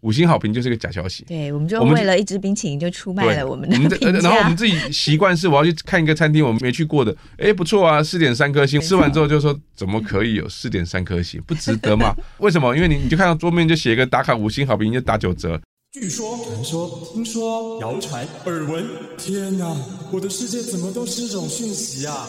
[0.00, 1.24] 五星好评就是一个假消息。
[1.26, 3.76] 对，我们就为了一支冰淇淋就出卖了我们的。
[4.20, 8.80] 然后我们自己习惯是我要去看一个餐厅，我们没去过的，哎，不错啊，四点三颗星。
[8.80, 12.14] 吃完之后就说怎么可以有四点三颗星，不值得嘛？
[12.38, 12.74] 为什么？
[12.76, 15.60] 因为你你就看到桌面就写一个打卡五星好评就打九折。
[15.92, 18.84] 据说、传说、听说、谣传、耳闻，
[19.16, 19.74] 天哪，
[20.12, 22.28] 我的世界怎么都是这种讯息啊？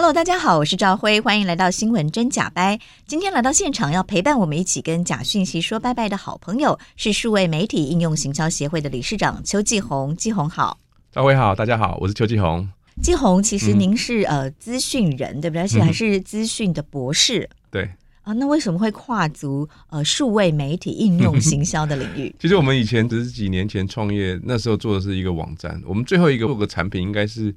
[0.00, 2.78] Hello，大家好，我是赵辉，欢迎来到新闻真假掰。
[3.08, 10.14] 今天来到现场要陪伴我们一起跟假讯息说拜拜的好朋友是数位媒体应用行销协会的理事长邱继红。
[10.14, 10.78] 继红好，
[11.10, 12.68] 赵辉好，大家好，我是邱继红。
[13.02, 15.62] 继红，其实您是、嗯、呃资讯人对不对？
[15.62, 17.40] 而且还是资讯的博士。
[17.40, 17.90] 嗯、对
[18.22, 22.32] 啊，那为什么会跨足呃数位媒体应用行销的领域？
[22.38, 27.52] 其实我们以前只是几年前创业，那时候做的是一个网站，我们最后一个做个产品应该是。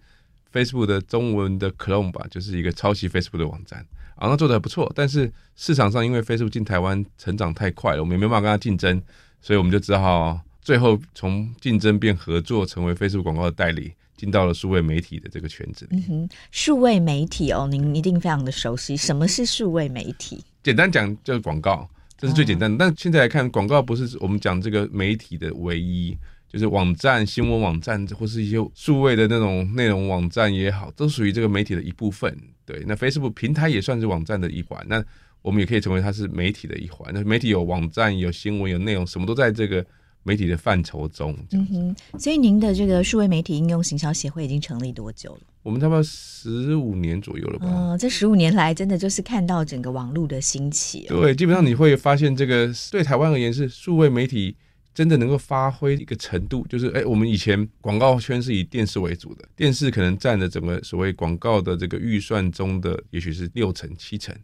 [0.51, 3.79] Facebook 的中文的 clone 吧，就是一个抄袭 Facebook 的网站，
[4.15, 4.91] 啊，那做的还不错。
[4.95, 9.01] 但是市场上因为 Facebook 进台湾成长太快了，我们也没办法跟他竞争，
[9.41, 15.97] 所以我们就只好最后从竞争变合作，成为 Facebook 广告的代理，进到了数位媒体的这个圈子里。
[15.97, 18.97] 嗯哼，数位媒体哦，您一定非常的熟悉。
[18.97, 20.43] 什么是数位媒体？
[20.63, 22.77] 简单讲就是广告，这是最简单的。
[22.77, 26.17] 但现在来看，广告不是我们讲这个媒体的唯一。
[26.51, 32.37] 就是网站、新闻网站，或是一些数位的那种内容网站也好，都属于这个媒体的一部分。
[32.65, 34.85] 对，那 Facebook 平台也算是网站的一环。
[34.89, 35.01] 那
[35.41, 37.09] 我们也可以成为它是媒体的一环。
[37.13, 39.85] 那媒体有网站、有新闻、有内容，什么都在这个
[40.23, 41.33] 媒体的范畴中。
[41.51, 42.19] 嗯哼。
[42.19, 45.41] 所以您的这个数位媒体应用行销协会已经成立多久了？
[45.63, 47.67] 我们差不多十五年左右了吧？
[47.69, 51.05] 嗯，这十五年来，真的就是看到整个网络的兴起。
[51.07, 54.57] 对，基本上你会发现，这个对台湾而言是数位媒体。
[54.93, 64.35] 真的能够发挥一个程度，就是哎，我们以前广告圈是以电视为主的，电视可能占了整个所谓广告的这个预算中的，也许是六成七成，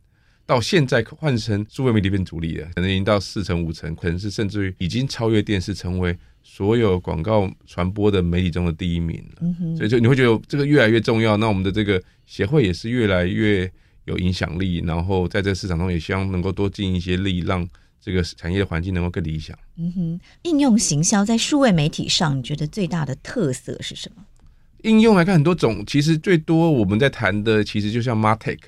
[0.46, 9.75] 到现在换成数位媒体变主力了，可能已经到四成五成，可能是甚至于已经超越电视，成为所有广告传播的媒体中的第一名了。
[9.75, 13.69] 所以就你会觉得这个越来越重要，那我们的这个协会也是越来越
[14.06, 17.68] 有影响力，然后在这个市场中也希望能够多尽一些力，让。
[18.07, 19.53] 这个产业的环境能够更理想。
[19.75, 24.23] 嗯哼，应用行销在数位媒体上，你觉得最大的特色是什么？
[24.84, 28.59] 应用来看很多种，其实最多我们在谈的，其实就像 MarTech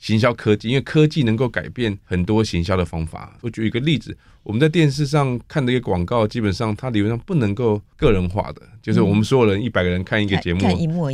[0.00, 3.38] 行销科技，因为科技能够改变很多行销的方法。
[3.40, 10.60] 我举一个例子，我们在电视上看的一个广告，基本上它理论上不能够个人化的，就是我们所有人一百个人看一个节目，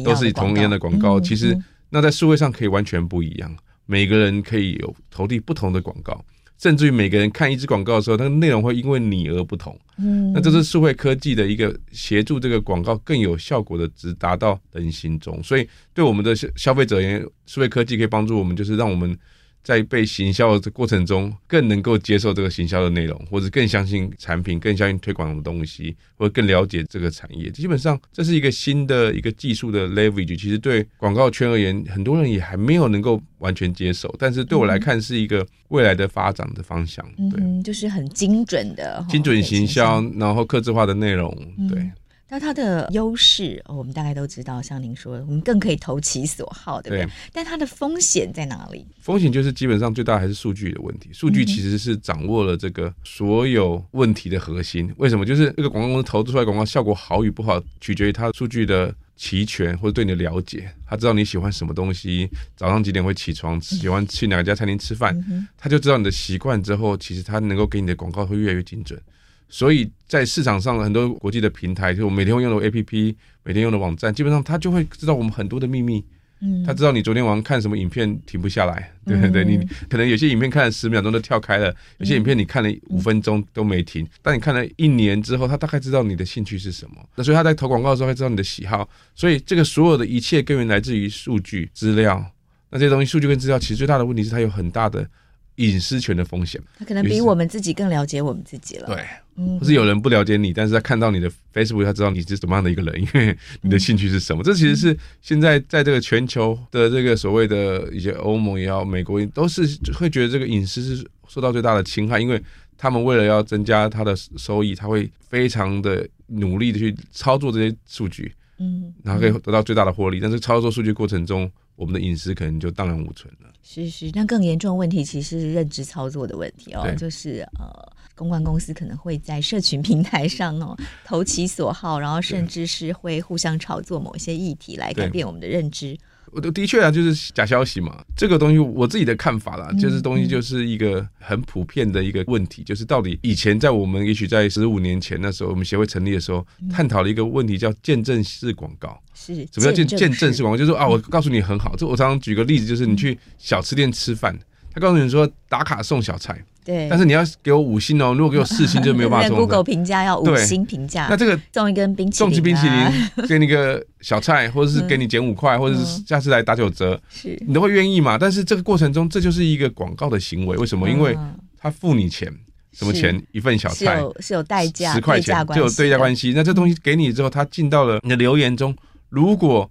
[0.02, 1.20] 都是同一样的广告。
[1.20, 1.54] 其实
[1.90, 6.24] 那在数位上可以完全不一样，每个人可以有投递不同的广告。
[6.58, 9.78] 甚至于每个人看一支广告的时候，它的内容会因为你而不同。
[9.98, 15.42] 嗯，那这是数位科技的一个协助，这个广告更有效果的，直达到人心中。
[15.42, 19.16] 所以，对我们的消消费者而言，数位科技可以帮助我们，就是让我们。
[19.64, 27.50] 在被行销的过程中，更能够接受这个行销的内容，或者更相信产品，更相信推广的东西，或者更了解这个产业。
[27.50, 30.38] 基本上，这是一个新的一个技术的 leverage。
[30.38, 37.04] 其实对广告圈而言，很多人也还没有能够完全接受，但是对我来看，是一个未来的发展的方向。
[37.30, 41.34] 对，嗯，就是很精准的精准行销，然后克制化的内容，
[41.68, 41.78] 对。
[41.78, 41.92] 嗯
[42.28, 47.04] 那它的优势，我们大概都知道，像您说的，我们更可以投其所好，对不对？
[47.04, 47.12] 对。
[47.32, 48.84] 但它的风险在哪里？
[48.98, 51.10] 风险就是基本上最大还是数据的问题。
[51.12, 54.92] 数据其实是掌握了这个所有问题的核心。
[54.96, 55.24] 为什么？
[55.24, 60.68] 就是这个广告公司投资出来广告效果好与不好，取决于它数据的齐全或者对你的了解。
[60.86, 65.14] 他知道你喜欢什么东西，早上几点会起床，喜欢去哪家餐厅吃饭，
[65.56, 69.00] 他就知道你的习惯之后，其实他能够给你的广告会越来越精准。
[69.48, 76.04] 所以在市场上，很多国际的平台，就是我每天会用的 APP，每天用的网站，基本上他就会知道我们很多的秘密。
[76.40, 79.44] 嗯，他知道你昨天晚上看什么影片停不下来，对不对？
[79.44, 79.56] 你
[79.88, 84.06] 可能有些影片看了十秒钟都跳开了，有些影片你看了五分钟都没停。
[84.20, 86.96] 但你看了一年之后，他大概知道你的兴趣是什么。
[87.14, 88.86] 那所以他在投广告的时候会知道你的喜好。
[89.14, 92.22] 所以这个所有的一切根源来自于数据资料。
[92.70, 95.08] 那这些东西，数据跟资料，其实最大的问题是它有很大的。
[95.56, 98.86] 隐私权的风险，他可能比我们自己更了解我们自己了。
[98.86, 99.04] 对，
[99.36, 104.42] 嗯，或是有人不了解你，但是他看到你的 Facebook，他知道你是怎么样的一个人，因为你的兴趣是什么。
[104.42, 109.62] 嗯、这其实是现在在这个全球的这个所谓的一些欧盟也好，美国都是
[109.94, 112.42] 会觉得这个隐私是受到最大的侵害，因为
[112.76, 120.18] 他们为了要增加他的收益，他会非常的努力的去操作这些数据，嗯，然后可以得到最大的获利。
[120.18, 123.50] 但是操作数据过程中，我们的隐私可能就荡然无存了。
[123.62, 127.66] 是是，那更严重的问题其实是认知操作的问题哦，就是呃，
[128.14, 135.98] 公关公司可能会在社群平台上哦投其所好，然后甚至是会互相炒作某些议题来改变我们的认知。
[136.34, 149.00] 我的的确啊，就是假消息嘛，这个东西我自己的看法啦，就是东西就是一个很普遍的一个问题，就是到底以前在我们也许在十五年前那时候，我们协会成立的时候，探讨了一个问题，叫见证式广告。
[149.14, 150.58] 是什么叫见见证式广告？
[150.58, 154.36] 就是说啊，我 告诉你很好，这我常常举个例子，就是你去小吃店吃饭，
[154.72, 156.44] 他告诉你说打卡送小菜。
[156.64, 159.36] 对，但是你要给我五星哦，如果给我四星就没有办法 中。
[159.36, 168.16] Google 评价要五星评价，那这个送一根冰淇淋，送支冰淇淋，给你个小菜，或者是给你减五块，或者是下次来打九折，是你都会愿意嘛？
[168.16, 170.88] 但是这个过程中，这就是一个广告的行为，为什么？
[170.88, 171.14] 因为
[171.58, 172.32] 他付你钱，
[172.72, 173.22] 什么钱？
[173.32, 176.32] 一份小菜是有代价，十块钱就有对价关系。
[176.34, 178.74] 那这东西给你之后，他进到了你的留言中，
[179.10, 179.70] 如果。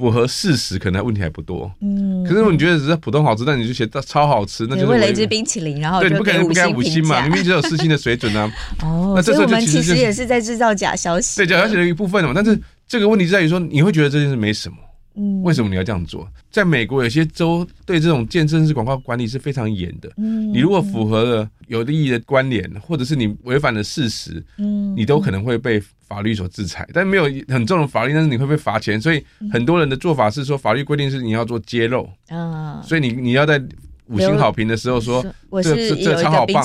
[0.00, 1.70] 符合事实，可能问题还不多。
[1.80, 8.50] 嗯，可是如果你觉得只是普通好吃，但你就写超好吃，那就是为了一支冰淇淋，然后对，你不可能不给五星嘛，明明只有四星的水准啊。
[8.82, 12.32] 哦，那这时候我们其实也是在制造假消息，对假消息的一部分嘛。
[12.34, 12.58] 但是
[12.88, 14.76] 这个问题在于说，你会觉得这件事没什么。
[15.14, 16.28] 嗯，为什么你要这样做？
[16.50, 20.10] 在美国，有些州对这种健身式广告管理是非常严的。
[20.16, 26.88] 嗯，你如果符合了有利益的关联，或者是你违反了事实，嗯，你都可能会被法律所制裁。
[26.92, 29.00] 但没有很重的法律，但是你会被罚钱。
[29.00, 33.62] 所以很多人的做法是说，法律规定是你要做揭露啊，所以你你要在。
[34.10, 36.64] 五星好评的时候说，我这是这超好棒，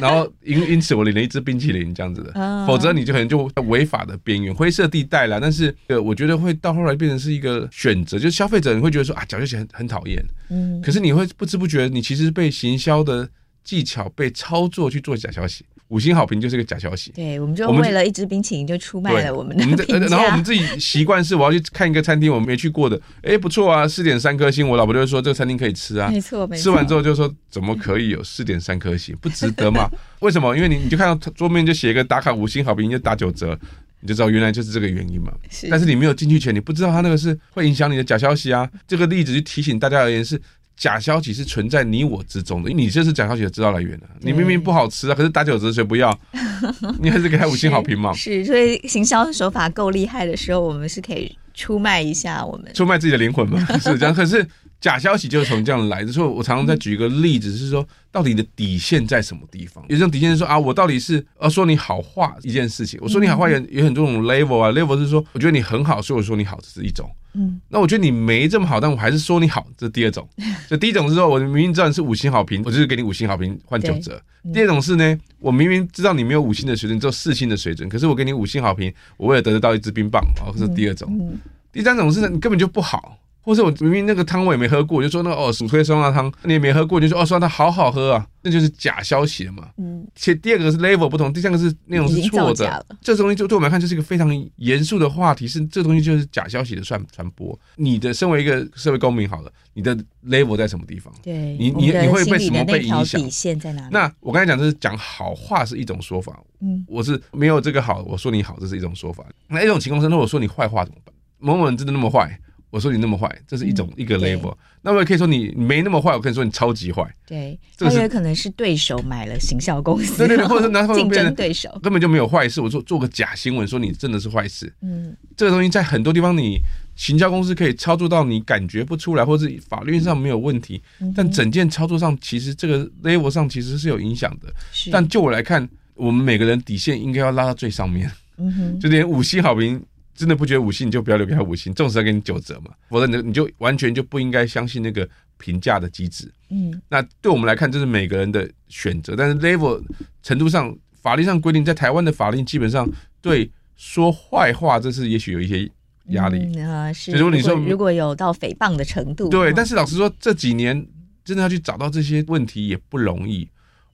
[0.00, 2.32] 然后因 因此我领了一支冰淇淋这样子的，
[2.66, 5.40] 否则你就可能就违法的边缘灰色地带了。
[5.40, 13.28] 但是呃，我觉得会到后来变成是一个选择，就是消费者你会觉得说啊，假消息很很讨厌，嗯，可是你会不知不觉你其实被行销的
[13.64, 15.64] 技巧被操作去做假消息。
[15.88, 19.64] 五星好评就是个假消息，对，我们就为了一支冰淇淋就出卖了我们的。
[20.08, 26.62] 然后我们自己习惯是，我要去看一个餐厅，我没去过的，哎，不错啊，四点三颗星，我老婆就会说这个餐厅可以吃啊，没错，没错。
[26.62, 29.90] 吃完之后就说怎么可以有四点三颗星，不值得嘛？
[30.20, 30.54] 为什么？
[30.54, 33.58] 因为你你就看到桌面就写一个打卡五星好评就打九折，
[34.00, 35.32] 你就知道原来就是这个原因嘛。
[35.48, 38.68] 是，但是你没有进去前，你不知道他那个是会影响你的假消息啊。
[38.86, 40.38] 这个例子就提醒大家而言是。
[40.78, 44.06] 假消息是存在你我之中的，你这是假消息的知道来源啊。
[44.20, 46.16] 你明明不好吃啊，可是打九折谁不要？
[47.02, 48.12] 你还是给他五星好评嘛？
[48.14, 53.58] 是，所以行销手法够厉害的时候，我们是可以出卖一下我们，出卖自己的灵魂嘛？
[53.82, 54.14] 是这样。
[54.14, 54.46] 可是
[54.80, 56.12] 假消息就是从这样来的。
[56.12, 59.84] 所以我常常在举一个例子，是说到底你的底线在什么地方？
[59.88, 67.10] 有这种底线是说啊，我到底是呃说你好话一件事情，我说你好话有有很多种 level 啊，level 是说我觉得你很好，所以我说你好，这是一种。
[67.34, 70.26] 嗯，那我觉得你没这么好，但我还是说你好，这是第二种。
[70.66, 74.20] 这第一种是说，我明明知道你是五星好评，我就是给你五星好评换九折。
[74.52, 81.38] 第二种是呢，我明明知道你没有五星的水准，只有四星的水准，可是我给你五星好评，我为了得得到一支冰棒，哦，这是第二种。
[81.70, 83.18] 第三种是呢，你根本就不好。
[83.48, 89.70] 或者我明明那个汤我也没喝过，就说那个哦，鼠推酸辣汤你也没喝过，就说哦，酸辣汤好好喝啊，那就是假消息了嘛。
[89.78, 92.86] 嗯，且第二个是 level 不同，第三个是内容是错的。
[93.00, 97.58] 这东西就对我们来看就是一个非常严肃的话题，是这东西就是假消息的传传播。
[97.76, 99.96] 你的身为一个社会公民，好了，你的
[100.26, 101.10] level 在什么地方？
[101.22, 103.18] 对，你你你会被什么被影响？
[103.18, 103.88] 底线在哪里？
[103.90, 109.24] 那我刚才讲就是讲好话是一种说法，嗯，我是没有这个好，我说你好，这是一种说法。
[109.46, 111.14] 那一种情况是，如果说你坏话怎么办？
[111.38, 112.38] 某某人真的那么坏？
[112.70, 114.54] 我说你那么坏，这是一种、嗯、一个 label。
[114.82, 117.02] 那我也可以说你没那么坏，我可以说你超级坏。
[117.26, 122.60] 对，这也可能是对手买了行销公司，对对对，或者是拿竞争对手根本就没有坏事。
[122.60, 124.72] 我做做个假新闻，说你真的是坏事。
[124.82, 126.58] 嗯，这个东西在很多地方，你
[126.94, 134.52] 行销公司可以操作到你感觉不出来，或者是法律上没有问题，嗯、但整件操作上其实这个 level 上其实是有影响的。
[134.92, 138.10] 但就我来看，我们每个人底线应该要拉到最上面。
[138.36, 139.82] 嗯哼，就连五星好评。
[140.18, 146.28] 真的不觉得五星，你就不要留给他五星，纵使要给你九折嘛，否则你你就完全就不应该相信那个评价的机制。
[146.50, 149.80] 嗯，那对我们来看，这是每个人的选择，但是 level
[150.24, 155.70] 程度上，法律上规定，在台湾的法律基本上对说坏话，这是也许有一些
[156.06, 156.40] 压力。
[156.56, 157.12] 嗯、呃，是。
[157.12, 160.84] 如果你说如果有到诽谤的程度，对，但是老实说，这几年
[161.24, 163.48] 真的要去找到这些问题也不容易。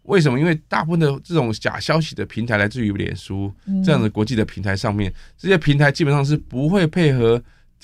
[0.04, 0.38] 为什么？
[0.38, 3.52] 因为大部分的这种假消息的平台来自于脸书
[3.84, 7.42] 这样的国际的平台上面，这些平台基本上是不会配合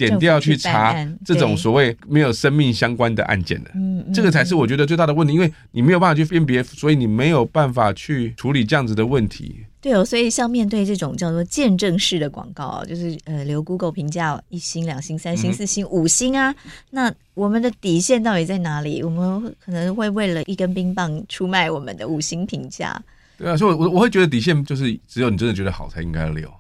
[0.09, 3.71] 检调去查这种所谓没有生命相关的案件的。
[4.15, 9.67] 这个才是我觉得最大的问题，因为你没有办法去辨别，所以你没有办法去处理这样子的问题。
[9.83, 16.55] 对哦，所以像面对这种叫做见证式的广告啊，就是呃留 Google 评价一星、两星、三星、四星、五星啊，
[16.91, 19.03] 那我们的底线到底在哪里？
[19.03, 23.01] 我们可能会为了一根冰棒出卖我们的五星评价。
[23.39, 26.51] 对啊，所以我我会觉得底线就是只有你真的觉得好才应该留。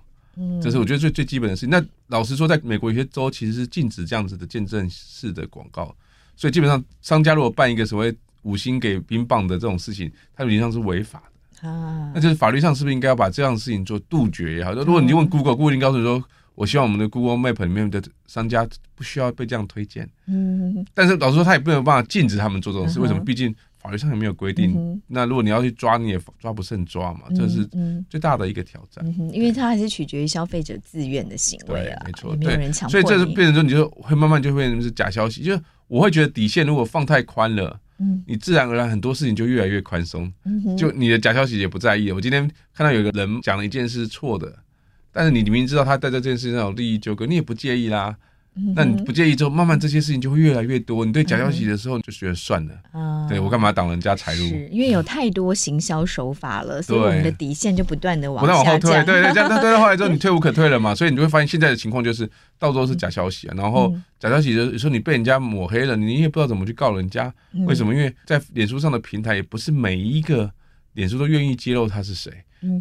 [0.41, 1.69] 嗯，这是我觉得最最基本的事情。
[1.69, 5.95] 那老实说，在美国有些州其实是禁止这样子的见证式的广告，
[6.35, 11.23] 所以基本上商家如果办一个所谓五星给冰棒的这种事情，它理论上是违法
[11.61, 12.11] 的啊。
[12.15, 14.73] 那就是法律上是不是应该要把这样的事情做杜绝也好？
[14.73, 20.09] 如果你问 Google，Google 告诉你说，我希望我们的 Google Map 里面的商家不需要被这样推荐。
[20.27, 22.99] 嗯，但是老实说，他也没有办法禁止他们做这种事。
[22.99, 23.21] 嗯、为什么？
[23.25, 25.01] 毕竟法律上也没有规定、嗯。
[25.07, 27.23] 那如果你要去抓，你也抓不胜抓嘛。
[27.35, 27.67] 这是
[28.09, 29.05] 最大的一个挑战。
[29.07, 32.91] 嗯，因为它还是取决于消费者自愿的行为啊，没错，没有人强迫。
[32.91, 35.43] 所以这是变成说，你就会慢慢就会变成是假消息。
[35.43, 40.31] 就是我会觉得底线如果放太宽了，嗯，你自然而然很多事情就越来越宽松。
[40.45, 42.15] 嗯，就你的假消息也不在意了。
[42.15, 44.55] 我今天看到有一个人讲了一件事错的。
[45.13, 48.17] 但是你明明知道他在这件事情上有利益纠葛，你也不介意啦。
[48.75, 51.05] 那、嗯、你不介意之后，慢慢这些事情就会越来越多。
[51.05, 54.49] 你对假消息的时候就觉得算了，嗯、对我干嘛挡人家财路？
[54.49, 58.93] 是因为有太多行销手法了，所以我们的底线就不断的往不断往后退。
[59.05, 60.95] 对对，这样那退到后来之后，你 退无可退了嘛。
[60.95, 63.55] 所以你就会发现现在的情况就是到时候是假消息啊。
[63.57, 67.33] 然后假消息有时候你被人家抹黑了，你也不知道怎么去告人家。
[67.67, 67.95] 为什么？
[67.95, 70.51] 因为在脸书上的平台也不是每一个
[70.93, 72.33] 脸书都愿意揭露他是谁，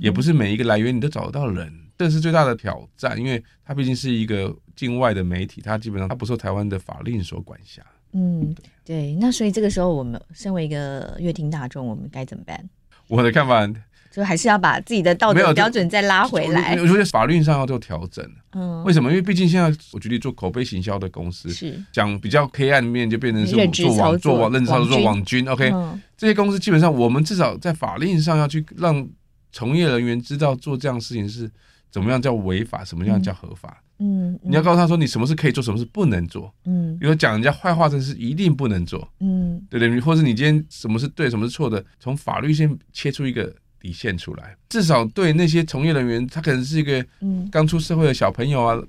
[0.01, 1.71] 也不是每一个来源你都找得到人。
[1.97, 7.81] 这是最大的挑战，因为它毕竟是一个境外的媒体，它基本上它不受台湾的法令所管辖。
[8.13, 8.55] 嗯，
[8.85, 9.13] 对。
[9.15, 12.69] 那所以这个时候，我们身为一个乐听大众，我们该怎么办？
[13.09, 13.69] 我的看法
[14.09, 16.75] 就还是要把自己的道德标准再拉回来。
[16.75, 18.25] 我觉得法律上要做调整。
[18.53, 19.09] 嗯，为什么？
[19.09, 25.45] 因为毕竟现在我举例做口碑行销的公司，是讲比较黑暗面，就变成是做网做网认知操作做网军。
[25.49, 29.05] OK，嗯，这些公司基本上，我们至少在法令上要去让
[29.51, 31.51] 从业人员知道做这样的事情是。
[31.91, 32.85] 怎么样叫违法？
[32.85, 33.81] 什么样叫合法？
[33.81, 36.53] 嗯，嗯，你要告诉他说，你什么事可以做，什么事不能做。
[36.65, 39.07] 嗯，比如讲人家坏话，这是一定不能做。
[39.19, 39.99] 嗯，对不对？
[39.99, 47.05] 或者你今天什么是对，什么是错的，从法律先切出一个底线出来，至少对那些从业人员，他可能是一个
[47.51, 48.81] 刚出社会的小朋友啊，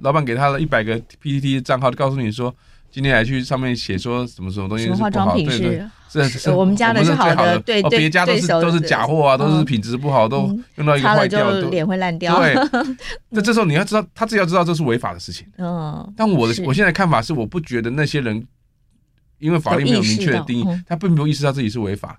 [0.00, 2.54] 老板给他了一百个 PPT 账号，告诉你说。
[2.90, 12.40] 今天还去上面写说什么什么东西是不好，对对，是是我们家的是好的，对对，别家都是都是假货啊，都是品质不好，都用到一个坏掉，脸会烂掉。
[12.40, 12.54] 对，
[13.28, 15.46] 那这时候你要知道，他自己要知道这是违法的事情。
[15.58, 18.46] 嗯，但我的我现在看法是，我不觉得那些人
[19.38, 22.18] 因为法律没有明确的定义，他并没有意识到自己是违法。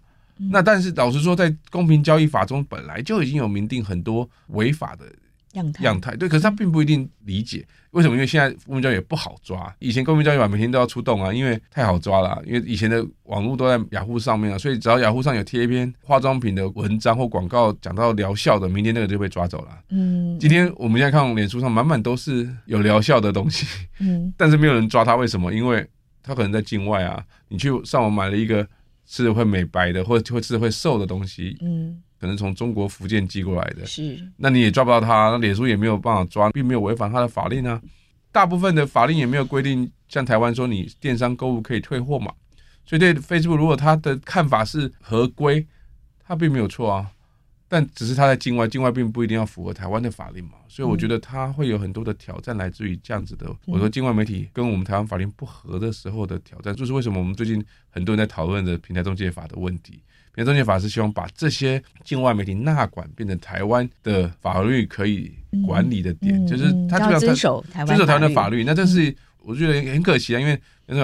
[0.51, 5.05] 那但是老实说，在公平交易法中本来就已经有明定很多违法的。
[5.53, 9.73] 样态，样态对，可是他并不一定理解为什么，因为现在公民教育也不好抓。
[9.79, 12.39] 以前公民教育法每天都要出动啊，因为太好抓了。
[12.45, 19.69] 因为以前的网络都在雅虎上面啊，所以只要雅虎上有贴一篇化妆品的文章或广告讲到疗效的，明天那个就被抓走了。
[19.89, 23.65] 嗯，今天我们现在看脸书上满满都是有疗效的东西，
[23.99, 25.51] 嗯， 但是没有人抓他，为什么？
[25.51, 25.85] 因为
[26.21, 28.67] 他可能在境外啊，你去上网买了一个
[29.07, 32.03] 吃的会美白的，或者会吃的会瘦的东西，嗯。
[32.19, 37.81] 可能从中国福建寄过来的，是，那你也抓不到他，那脸书也没有办法抓，并没有违反他的法令啊。
[38.31, 42.31] 大部分的法令也没有规定，像台湾说你电商购物可以退货嘛，
[42.85, 45.65] 所以对 Facebook 如果他的看法是合规，
[46.23, 47.09] 他并没有错啊。
[47.71, 53.45] 但只是他在境外，境外并不一定要符合台湾的法令嘛，所以我觉得他会有很多的挑战来自于这样子的。
[53.67, 60.01] 我说境外媒体跟我们台湾法令不合的时候的挑战，就是为什么我们最近很多人在讨论的平台中介法的问题。
[60.39, 65.29] 平台中介法师希望把这些境外媒体纳管变成台湾的法律可以
[65.67, 68.63] 管理的点，就是他基本上遵守台湾的法律。
[68.63, 70.57] 那这是我觉得很可惜啊，因为。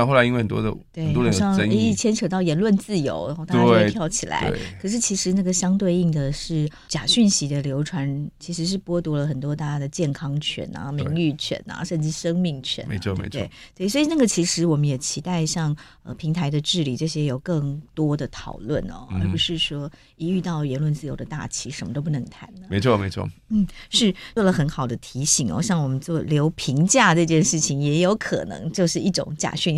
[0.06, 4.52] 后来因为很多的很多人有争议，一牵扯到言论自由，然后大家就会跳起来。
[4.82, 12.84] 可是其实那个相对应的是假讯息的流传，其实是剥夺了很多大家的健康权啊、名誉权啊，甚至生命权。
[12.90, 13.40] 没错，没错。
[13.76, 22.50] 对，所以那个其实我们也期待像呃平台的治理这些有更多的讨论哦，而不是说一遇到言论自由的大旗，什么都不能谈。
[22.68, 23.30] 没错，没错。
[23.50, 25.62] 嗯，是做了很好的提醒哦。
[25.62, 29.75] 像我们做留评价这件事情，也有可能就是一种假讯。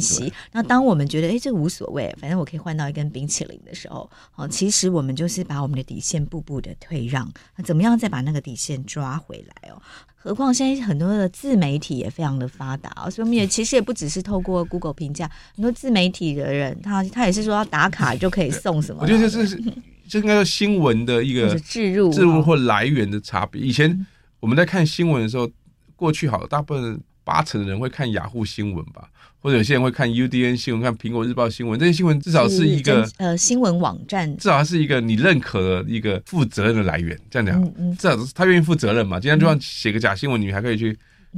[0.51, 7.32] 那当我们觉得哎，这无所谓，反正我可以换到一根冰淇淋的时候，哦，其实我们就是把我们的底线步步的退让。
[7.56, 9.82] 那怎么样再把那个底线抓回来哦？
[10.16, 19.01] 何况现在很多的自媒体也非常的发达哦，所以我们也其实也不只是透过 Google 评价，很多自媒体的人，他他也是说要打卡就可以送什么。
[19.04, 19.62] 我觉得这是
[20.08, 23.62] 这应该是新闻的一个 置入置入或来源的差别。
[23.62, 24.06] 以前
[24.39, 25.50] 我们在看新闻的时候，
[25.96, 29.10] 过去好大部分八成的人会看雅虎新闻吧。
[29.39, 37.17] 或者有些人会看 UDN 新闻，看苹果日报新闻，这些新闻至少是一个呃新闻网站，至少是一个你认可的一个负责任的来源。
[37.29, 39.20] 这样讲，嗯嗯、至少是他愿意负责任嘛。
[39.20, 40.98] 今天就算写个假新闻，你还可以去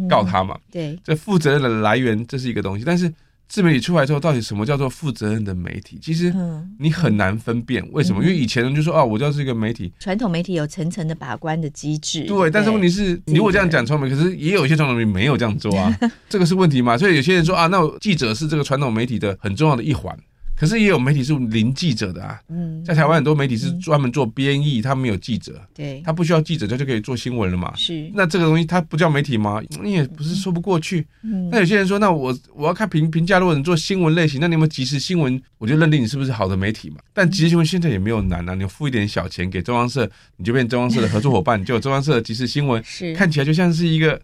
[0.10, 0.58] 告他嘛。
[0.72, 3.12] 对，这负责任的来源这是一个东西，但是
[3.50, 5.98] 自媒体出来之后，到底什么叫做负责任的媒体？
[6.00, 6.32] 其实
[6.78, 7.84] 你很难分辨。
[7.92, 8.24] 为什么？
[8.24, 9.92] 因为以前人就说啊，我就是一个媒体。
[10.00, 12.26] 传统媒体有层层的把关的机制。
[12.26, 15.94] 对，但是问题是，你如果这样讲传统媒体，可是也有一些传统媒体没有这样做啊，
[16.30, 16.96] 这个是问题嘛？
[16.96, 20.16] 所以有些人说啊，那记者是这个传统媒体的很重要的一环。
[20.60, 27.74] 可是也有媒体是零记者的啊，嗯在台湾很多媒体是专门做编译，他没有记者，对，他不需要记者，他就可以做新闻了嘛。
[27.78, 29.62] 是，那这个东西它不叫媒体吗？
[29.82, 31.08] 你也不是说不过去。
[31.50, 35.42] 那有些人说，那我我要看评评价，如果你做新闻类型，那你有没有即时新闻？
[35.58, 36.98] 我就认定你是不是好的媒体嘛。
[37.14, 44.20] 但即时新闻现在也没有难啊，你付一点小钱给中央社，你就变中央社的合作伙伴，就有中央社的即时新闻，是看起来就像是一个，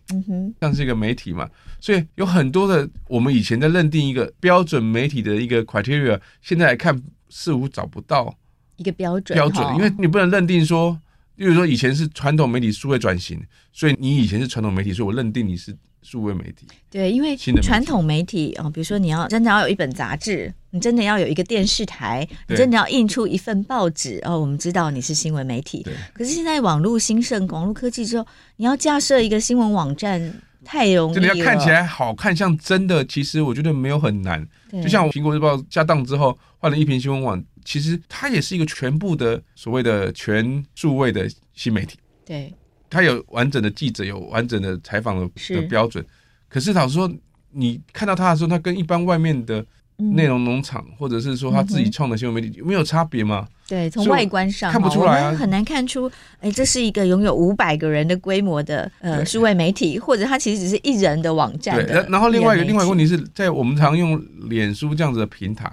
[0.60, 1.50] 像是一个媒体嘛。
[1.86, 7.00] 所以有很多的，我们以前在认定一个标准媒体的一个 criteria，现在来看
[7.30, 8.36] 似乎找不到
[8.78, 11.00] 一个标准标准，因为你不能认定说，
[11.36, 13.40] 例如说以前是传统媒体数位转型，
[13.72, 16.66] 所以你以前是传统媒体，所以我认定你是数位媒体。
[16.90, 25.84] 对，因为传统媒体啊，比如说你要真的要有一本杂志，你真的要有一个电视台，你真的要印出一份报纸哦，我们知道你是新闻媒体。
[25.84, 25.94] 对。
[26.16, 28.26] 可是现在网络兴盛，网络科技之后，
[28.56, 30.42] 你要架设一个新闻网站。
[30.66, 34.46] 太容易了，要看起来好看，像真的，其实我觉得没有很难。
[34.72, 41.98] 就像苹果日报下档之后换了一篇新闻网，其实它也是一个全部的所谓的全数位的新媒体。
[42.26, 42.54] 对，
[42.90, 46.06] 它有完整的记者，有完整的采访的是的标准。
[46.50, 47.10] 可是老实说，
[47.52, 49.66] 你看到它的时候，它跟一般外面的。
[49.98, 53.48] 内容农场，或者是说他自己创的新闻媒体，有没有差别吗？
[53.68, 56.12] 对，从外观上看不出来啊，很难看出。
[56.40, 61.76] 哎，这是一个拥有五百个人的规模的呃数位媒体，或者它其实只是一人的网站。
[61.78, 65.72] 对，然后另外一个另外一个问题是在我们常用脸书这样子的平台，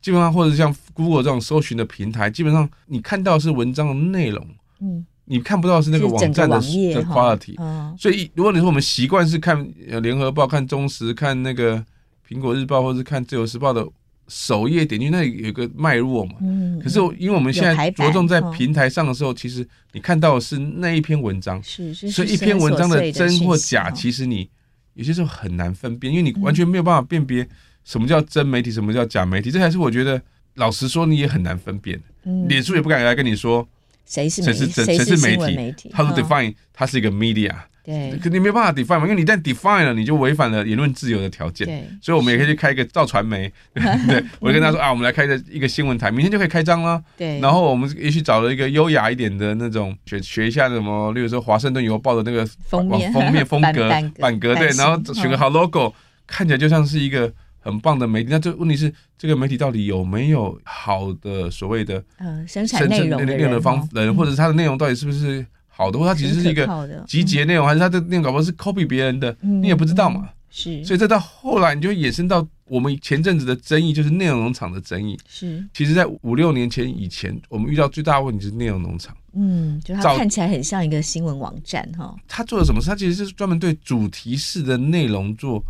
[0.00, 4.46] 基本上或者像 Google 这种搜寻的平台，基本上你看到是文章的内容，
[4.80, 7.56] 嗯，你看不到是那个网站的的 quality。
[7.98, 11.84] 所以如果你说我们习惯是看呃联合报、看中时、看那个。
[12.28, 13.86] 苹果日报，或是看自由时报的
[14.28, 16.34] 首页，点进去那里有一个脉络嘛。
[16.42, 16.78] 嗯。
[16.78, 21.62] 可是，因为我们现在着重在平台上的时候，其实你看到的是那一篇文章。
[21.62, 22.10] 是是。
[22.10, 24.48] 所以一篇文章的真或假，其实你
[24.92, 27.48] 有些时候很难分辨，因为你完全没有办法辨别
[27.84, 29.50] 什么叫真媒体，什么叫假媒体。
[29.50, 30.20] 这还是我觉得，
[30.56, 31.98] 老实说，你也很难分辨。
[32.24, 32.46] 嗯。
[32.46, 33.66] 脸书也不敢来跟你说
[34.04, 37.54] 谁是谁是真谁是媒体，他说 define 它是一个 media。
[37.88, 41.66] 对，可你没办法 define 嘛，因为你一旦 define 了，你就违反了言论自由的条件。
[41.66, 43.50] 对，所以我们也可以去开一个造传媒。
[43.72, 47.02] 对，我就跟他说啊，我们来开个一个新闻台，明天就可以开张了。
[47.16, 55.94] 对，然后我们也许找了一个优雅一点的那种，学学一下什么，例如说《华盛顿邮报》的那个封面封面 风格版格，对，然后选个好 logo，
[56.26, 58.28] 看起来就像是一个很棒的媒体。
[58.30, 65.46] 那这问题是，这个媒体到底有没有好的所谓的呃生产内容的人，或者是它的内容到底是不是？
[65.78, 66.66] 好的，或它其实是一个
[67.06, 70.28] 集结内容，还是它的内容搞不好是 copy 别人的，你也不知道嘛。
[70.50, 75.16] 是，所以这到后来你就衍生到我们前阵子的争议，就是内容农场的争议。
[75.28, 79.16] 是，其实，在五六年前以前，我们遇到最大的问题是内容农场。
[79.34, 82.12] 嗯，就它看起来很像一个新闻网站哈。
[82.26, 82.88] 他做了什么事？
[82.88, 85.62] 他其实是专门对主题式的内容做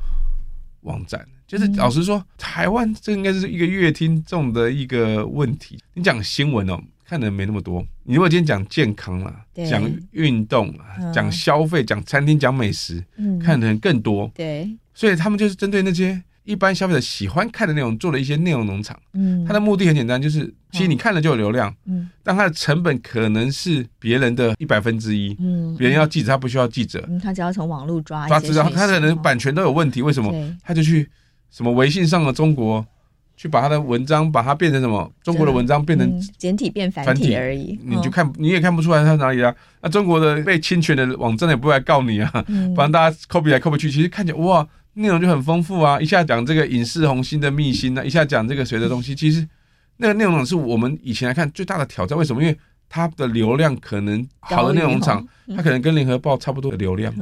[0.82, 1.22] 网站。
[1.46, 5.78] 就是老实说，台湾这应该是一个阅听众的一个问题。
[5.92, 6.80] 你讲新闻哦。
[7.08, 7.82] 看的人没那么多。
[8.02, 13.02] 你如果今天讲健康啦，讲运动啦，讲消费，讲餐厅，讲美食，
[13.42, 14.30] 看的人更多。
[14.34, 19.00] 对，所以他们就是针对那些一般消费者喜欢看的内容，做了一些内容农场。
[19.14, 21.74] 嗯，它的目的很简单，就是其实你看了就有流量。
[21.86, 25.34] 嗯，但它的成本可能是别人的一百分之一。
[25.40, 27.02] 嗯，别人要记者，他不需要记者。
[27.08, 30.02] 嗯，他只要从网络抓抓资料，他可能版权都有问题。
[30.02, 30.30] 为什么？
[30.62, 31.08] 他就去
[31.50, 32.84] 什么微信上的中国。
[33.38, 35.08] 去把他的文章，把它变成什么？
[35.22, 39.54] 中国的文章变成、嗯、简体变繁体而已，你就看你也看不出来他哪里啊？
[39.80, 42.28] 那中国的被侵权的网站也不会来告你啊，
[42.74, 46.00] 反正大家 copy 来 copy 去，其实看起来哇，内容就很丰富啊！
[46.00, 49.46] 一下讲这个影视红星的秘辛啊，一下讲这个谁的东西，其实
[49.98, 52.18] 那个内容是我们以前来看最大的挑战。
[52.18, 52.42] 为什么？
[52.42, 55.24] 因为它的流量可能好的内容厂，
[55.54, 57.14] 它可能跟联合报差不多的流量。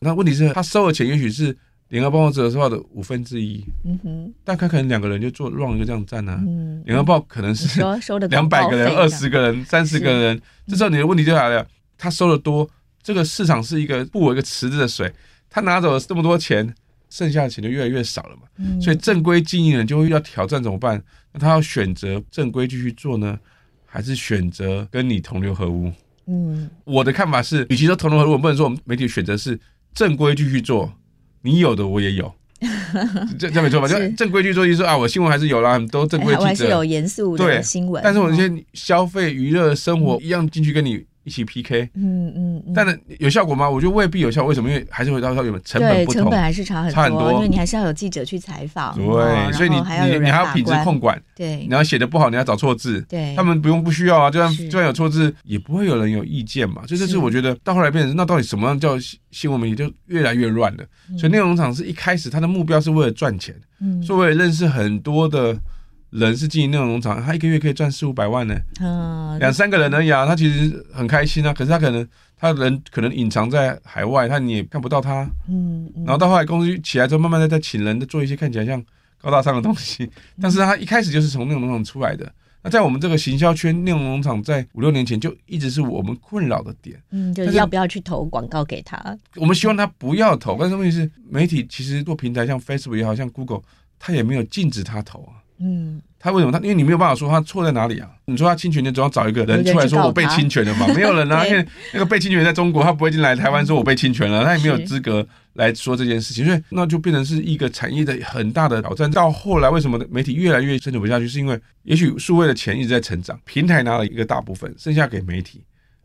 [0.00, 1.56] 那问题是，他收的钱也许是。
[1.90, 6.40] 联合报纸的话的五分之一，嗯哼，大概可能两个人就做 run 一个这样站啊。
[6.46, 7.80] 嗯，联合报可能是
[8.28, 11.66] 两百个人、二十个人、三十个人，这时候你的问题就来了，
[11.98, 12.68] 他收的多，
[13.02, 15.12] 这个市场是一个不为一个池子的水，
[15.50, 16.72] 他拿走了这么多钱，
[17.10, 18.42] 剩下的钱就越来越少了嘛。
[18.58, 21.02] 嗯，所以正规经营人就会遇到挑战，怎么办？
[21.32, 23.36] 那他要选择正规继续做呢，
[23.84, 25.92] 还是选择跟你同流合污？
[26.26, 29.58] 嗯，我的看法是，与其说同流合污，我不能说我们媒体选择是
[29.92, 30.92] 正规继续做。
[31.42, 32.32] 你有的我也有，
[33.38, 33.88] 这这没错吧？
[33.88, 38.02] 就正规去做，就说啊，我新闻还是有啦，很多正规记者，还是有严肃的新闻。
[38.04, 43.70] 但是我这些消费、娱乐、生活一样进去跟你一一起 PK，嗯嗯嗯，但是有效果吗？
[43.70, 44.44] 我觉得未必有效。
[44.44, 44.68] 为什么？
[44.68, 56.84] 因为还是回到说有成本不同，成本还是差很多，差很多，因为你还是要有记者去采访，对，哦、所以你你你还要品质控管，对，你要写的不好，你要找错字，对，他们不用不需要啊，就算就算有错字，也不会有人有意见嘛。
[56.88, 58.98] 所以这是我觉得到后来变成那到底什么样叫
[59.30, 60.84] 新闻媒体，就越来越乱了。
[61.10, 65.56] 嗯、所以内容厂是一开始他的目标是为了赚钱，嗯，所以我也认识很多的。
[66.10, 71.52] 人是经营内容农场，他一个月可以赚四五百万呢，嗯，两三个人而已啊，他其实很开心啊。
[71.52, 78.82] 可是他可能他人可能隐藏在海外，他你也看不到他，嗯，然后到后来公司起来之后，慢慢的在请人，做一些看起来像
[79.20, 80.10] 高大上的东西。
[80.40, 82.30] 但是他一开始就是从内容农场出来的。
[82.62, 89.16] 那在我们这个行销圈，内容农场在五六年前就一直是我们困扰的点，嗯，就是要不要去投广告给他？
[89.36, 93.62] 我们希望他不要投，但是问题是媒体其实做平台，像 Facebook 也好像 Google，
[93.98, 95.39] 他也没有禁止他投啊。
[95.62, 96.58] 嗯，他为什么他？
[96.60, 98.08] 因为你没有办法说他错在哪里啊？
[98.24, 100.86] 你说他侵权，你总要找一个人出来说我被侵权了嘛？
[100.96, 109.10] 没有人啊，因为那个被侵权在中国，他不会进来台湾说我被侵权了，他也没有资格来说这件事情，所以那就变成是一个产业的很大的挑战。
[109.10, 111.28] 到后来，为什么媒体越来越生存不下去？
[111.28, 115.62] 是因为也许数位的钱一直在成长，平台拿了一个大部分，剩下给媒体，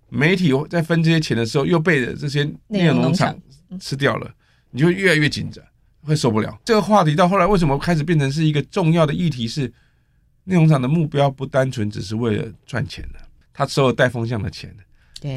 [0.10, 3.34] 媒体在分这些钱的时候又被这些内容农场
[3.80, 4.30] 吃掉了，
[4.72, 5.64] 你就会越来越紧张。
[6.06, 9.48] 会受不了这个话题，到后来为什么开始变成是一个重要的议题？
[9.48, 9.72] 是
[10.46, 13.20] 内容厂的目标不单纯只是为了赚钱了，
[13.52, 14.72] 他收了带风向的钱，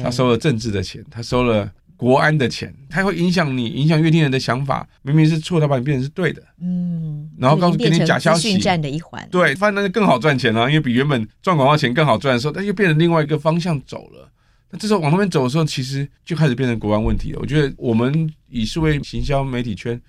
[0.03, 4.87] 他收了政治的钱，他收了国安的钱，他会影响你，影响乐听人的想法。
[5.01, 14.31] 明明是错，他把你变成是对的，嗯，然后告诉给你假消息，讯战的一环，对，发现那就更好赚钱了，因为比原本赚广告钱更好赚的时候，他又变成另外一个方向走了。
[14.69, 17.39] 那这时候往那边走的时候，其实就开始变成国安问题了。
[17.41, 19.99] 我觉得我们以数位行销媒体圈。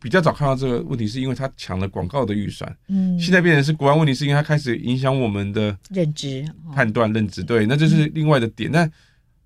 [0.00, 2.76] 比较早看到这个问题，是因为他抢了广告的预算。
[2.88, 7.42] 嗯，现在变成是国安问题，是因为他开始影响我们的认知、判断、认知。
[7.42, 8.70] 对，那这是另外的点。
[8.70, 8.90] 但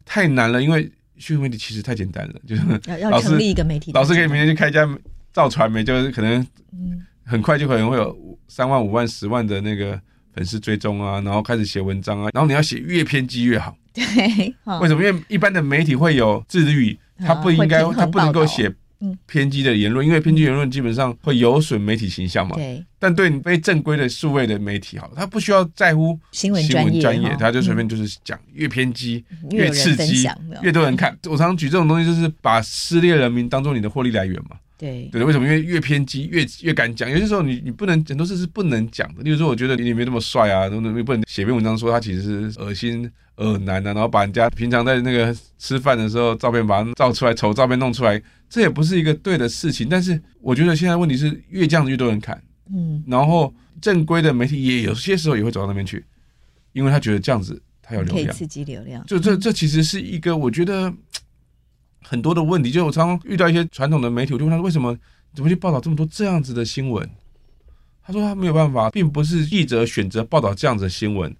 [0.05, 4.87] 太难了，因为数位媒体其实太简单了，就是要要 成立一个媒体，老师可以明天去开一家
[5.33, 6.47] 造传媒，就是可能
[7.25, 9.99] 很快就可能会有三万、五万、十万的那个
[10.35, 13.75] 粉丝追踪啊，然后开始写文章啊，然后你要写越偏激越好。
[13.95, 14.05] 对，
[14.81, 15.03] 为什么？
[15.03, 18.71] 因为一般的媒体会有自律，他不应该，他不能够写。
[19.27, 22.57] 偏激的言论，因为偏激言论基本上会有损媒体形象嘛。
[22.57, 22.85] 对。
[22.99, 26.69] 但对你非正规的数位的媒体，好，他不需要在乎新闻
[27.01, 30.29] 专业，他就随便就是讲越偏激、越刺激、
[30.63, 31.17] 越多人看。
[31.25, 34.57] 我常常举这种东西，就是把撕裂人民当做你的获利来源嘛。
[34.83, 35.09] 对。
[35.13, 35.47] 对，为什么？
[35.47, 37.09] 因为越偏激，越越敢讲。
[37.09, 39.23] 有些时候，你你不能很多事是不能讲的。
[39.23, 48.21] 例如说，我觉得你没那么帅啊，都你不能写篇文章说他其实是恶心、恶男啊，然后把人家平常在那个吃饭的时候照片把它照出来，丑照片弄出来。
[48.51, 56.05] 这也不是一个对的事情，但是我觉得现在问题是越这样子越多人看，嗯，然后正规的媒体也有些时候也会走到那边去，
[56.73, 59.03] 因为他觉得这样子他有流量，可以刺激流量。
[59.07, 60.93] 就这这其实是一个我觉得
[62.03, 62.71] 很多的问题。
[62.71, 64.97] 就我常常遇到一些传统的媒体，我就问他为什么
[65.35, 67.09] 怎么去报道这么多这样子的新闻？
[68.05, 71.35] 他说他没有办法，并不是记者选择报道这样子的新闻，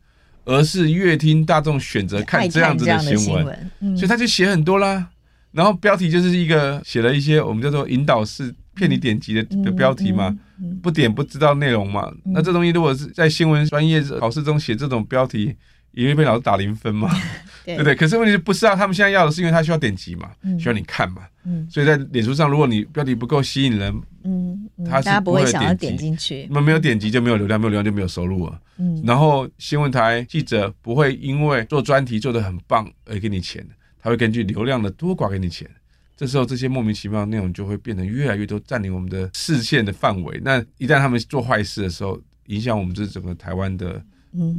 [0.45, 5.09] 而是乐听大众选择看这样子的新闻，嗯，所以他就写很多啦。
[5.51, 10.35] 然后标题就是一个写了一些我们叫做引导式骗你点击的的标题嘛，
[10.81, 12.11] 不点不知道内容嘛。
[12.25, 15.55] 那这东西如果是在新闻专业考试中写这种标题，
[15.93, 17.11] 也会被老师打零分嘛，
[17.65, 17.95] 对不对？
[17.95, 18.75] 可是问题是不是啊？
[18.75, 21.23] 他们现在要的是因为他需要点击嘛，需要你看嘛。
[21.69, 26.47] 所以在脸书上，如果你标题不够吸引人，嗯，他是不会想要点进去。
[26.49, 28.61] 那么没有点击就没有流量，没有流量就没有收入了。
[28.79, 33.67] 嗯，然后新闻台记者不会因为做专题做的很棒而给你钱。
[34.01, 35.69] 他会根据流量的多寡给你钱，
[36.17, 40.41] 这时候这些莫名其妙的内容就会变得越来越多，占领我们的视线的范围。
[40.45, 44.03] 那一旦他们做坏事的时候，影响我们这整个台湾的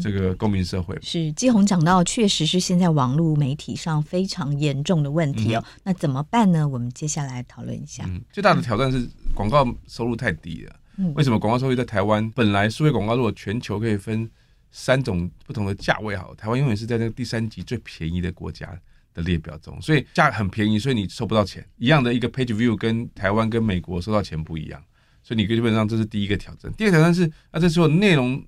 [0.01, 0.95] 这个公民社会。
[0.95, 5.63] 嗯、是季红讲到，确实是现在网络媒体上非常严重的问题哦。
[5.65, 6.67] 嗯、那怎么办呢？
[6.67, 8.03] 我们接下来讨论一下。
[8.07, 10.75] 嗯，最大的挑战是广告收入太低了。
[10.97, 14.29] 嗯，为什么广告收入在台湾本来数位广告如果全球可以分
[14.71, 18.67] 三种不同的价位，好，台湾永远是在那个第三级最便宜的国家
[19.13, 21.63] 的列表中，所以价很便宜，所以你收不到钱。
[21.77, 24.83] 一样的一个 page view 跟台湾跟美国收到钱不一样，
[25.23, 26.71] 所以你基本上这是第一个挑战。
[26.73, 28.43] 第二个挑战是，那这时候内容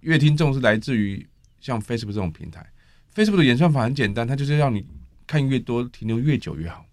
[0.00, 1.26] 阅听众是来自于
[1.60, 2.64] 像 Facebook 这种平台
[3.14, 4.84] ，Facebook 的演算法很简单，它就是让你
[5.26, 6.84] 看越多，停留越久越好。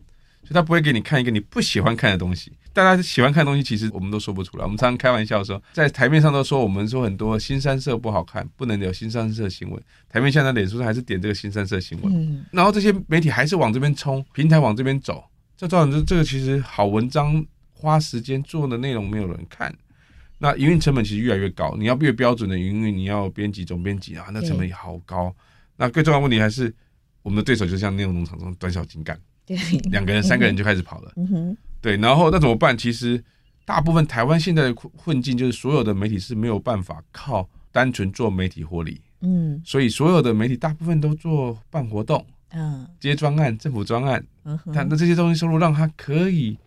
[0.43, 2.51] 所以它不会给你看一个你不喜欢看的东西。
[2.73, 4.63] 大家喜欢看的东西，其实我们都说不出来。
[4.63, 9.81] 我们常常开玩笑说，在台面上都说我们说很多新三色不好看，不能有新三色新闻。
[10.09, 12.13] 台面下的脸书上还是点这个新三色新闻。
[12.13, 12.43] 嗯。
[12.51, 15.23] 然后这些媒体还是往这边冲，平台往这边走，
[15.55, 19.73] 这造成这这个其实好文章花时间做的内容没有人看，
[20.43, 21.73] 那营运成本其实越来越高。
[21.79, 25.33] 你要越标准的营运，你要编辑总编辑啊，那成本也好高。
[25.77, 26.71] 那最重要的问题还是。
[27.23, 29.55] 我们的对手就像内容农场中短小精干， 对，
[29.91, 31.13] 两个人、三个人就开始跑了。
[31.15, 32.77] 嗯哼，对，然后那怎么办？
[32.77, 33.23] 其实
[33.63, 44.21] 大部分台湾现在的困境就是所有的媒体是没有办法靠单纯做媒体获利，嗯所以所有的媒体大部分都做办活动、嗯接专案、政府专案，
[44.73, 46.57] 但那这些东西收入让他可以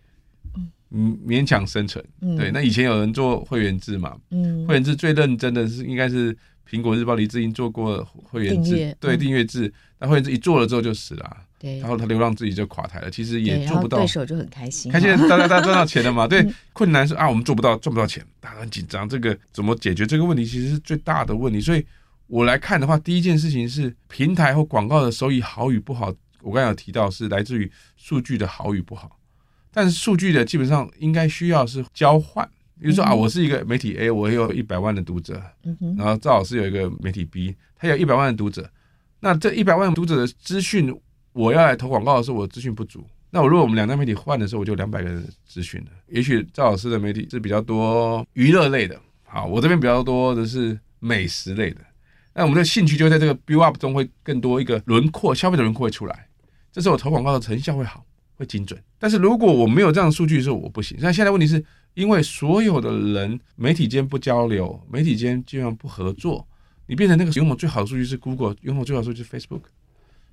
[0.91, 2.03] 嗯勉强生存。
[2.21, 4.15] 嗯对，那以前有人做会员制嘛？
[4.31, 6.35] 嗯会员制最认真的是应该是
[6.69, 14.07] 苹果日报黎智英做过会员制，对嗯订阅制，那会员制一做了之后就死了啊，对，然后他流浪自己就垮台了，其实也做不到对。
[14.07, 16.25] 手就很开心，看现在大家大家赚到钱了嘛？
[16.27, 19.07] 对嗯，困难是啊，我们做不到，赚不到钱，大家很紧张。
[19.07, 21.61] 这个怎么解决这个问题，其实是最大的问题。
[21.61, 21.85] 所以
[22.27, 29.16] 我来看的话，第一件事情是平台或广告的收益好与不好，我刚才有提到是来自于数据的好与不好，
[29.77, 32.43] 但是数据的基本上应该需要是交换。
[32.81, 38.67] 比如说啊，嗯我是一个媒体 A，我有一百万的读者，嗯，然后赵老师有一个媒体 B，他有一百万的读者。
[39.19, 40.91] 那这一百万读者的资讯，
[41.31, 43.05] 我要来投广告的时候，我资讯不足。
[43.29, 45.91] 那我如果我们两家媒体换的时候，我就两百个人的资讯了。
[46.07, 51.81] 也许赵老师的媒体是比较多娱乐类的，好，我这边比较多的是美食类的。
[52.33, 56.27] 那我们的兴趣就在这个 build up 中会更多一个轮廓，消费的轮廓会出来。
[56.71, 58.03] 这时候我投广告的成效会好，
[58.37, 58.81] 会精准。
[58.97, 60.97] 但是如果我没有这样的数据的时候，我不行。
[61.01, 66.47] 那现在问题是因为所有的人媒体间不交流，媒体间基本上不合作，
[66.85, 69.63] 你变成那个拥有最好的数据是 Google，拥有最好的数据是 Facebook，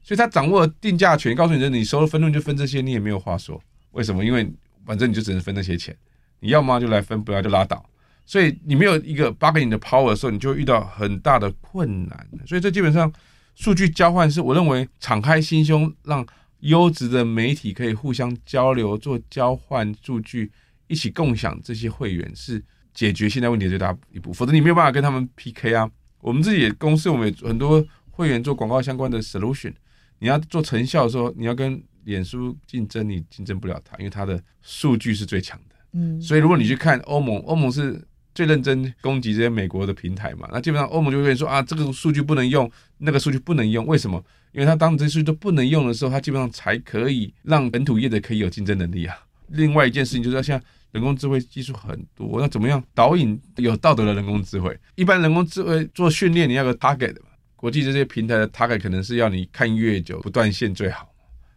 [0.03, 3.61] 所以他掌握定价权，告诉你的你收的分润就分这些，你也没有话说。
[3.93, 4.25] 为什么？
[4.25, 4.51] 因为
[4.85, 5.97] 反正你就只能分那些钱，
[6.41, 7.85] 你要么就来分，不要就拉倒。
[8.27, 12.27] 所以你没有一个八个亿的 power 的时候，你就遇到很大的困难。
[12.47, 13.13] 所以这基本上
[13.55, 16.27] 数据交换是我认为敞开心胸，让
[16.65, 20.51] 优质的媒体可以互相交流、做交换数据，
[20.87, 22.63] 一起共享这些会员，是
[22.95, 24.33] 解决现在问题的最大一步。
[24.33, 25.91] 否则你没有办法跟他们 PK 啊。
[26.21, 29.75] 我们自己的公司，我们有很多会员做广告相关的 solution，
[30.21, 35.77] 你要做成效的时候，你要跟脸书竞争，你竞争不了它，因为它的数据是最强的。
[35.93, 38.03] 嗯，所以如果你去看欧盟，欧盟是
[38.35, 44.25] 最认真攻击这些美国的平台嘛，那基本上欧盟就会说啊，这个数据不能用，那个数据不能用，为什么？
[44.55, 49.19] 因为它当这些数据都不能用的时候，它基本上才可以让本土业的可以有竞争能力啊。
[49.49, 50.59] 另外一件事情就是要像
[50.93, 54.79] 人工智慧技术很多，那怎么样导引有道德的人工智慧？
[54.95, 57.27] 一般人工智慧做训练，你要有个 target 的嘛。
[57.57, 61.11] 国际这些平台的 target 可能是要你看越久不断线最好。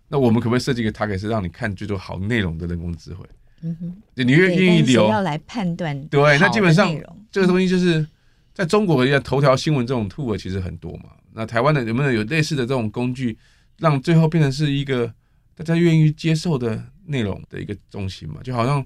[0.08, 3.26] 那我们可不可以设计一个 target 是让你看最多好内容的人工智慧？
[3.62, 5.08] 嗯哼，你越愿意留？
[5.10, 6.96] 要来判断对，那基本上
[7.32, 8.08] 这个东西就是
[8.54, 11.10] 在中国的头条新闻这种 tool 其实很多嘛。
[11.38, 13.38] 那台湾的有没有有类似的这种工具，
[13.78, 15.14] 让最后变成是一个
[15.54, 18.42] 大家愿意接受的内容的一个中心嘛？
[18.44, 18.84] 就好像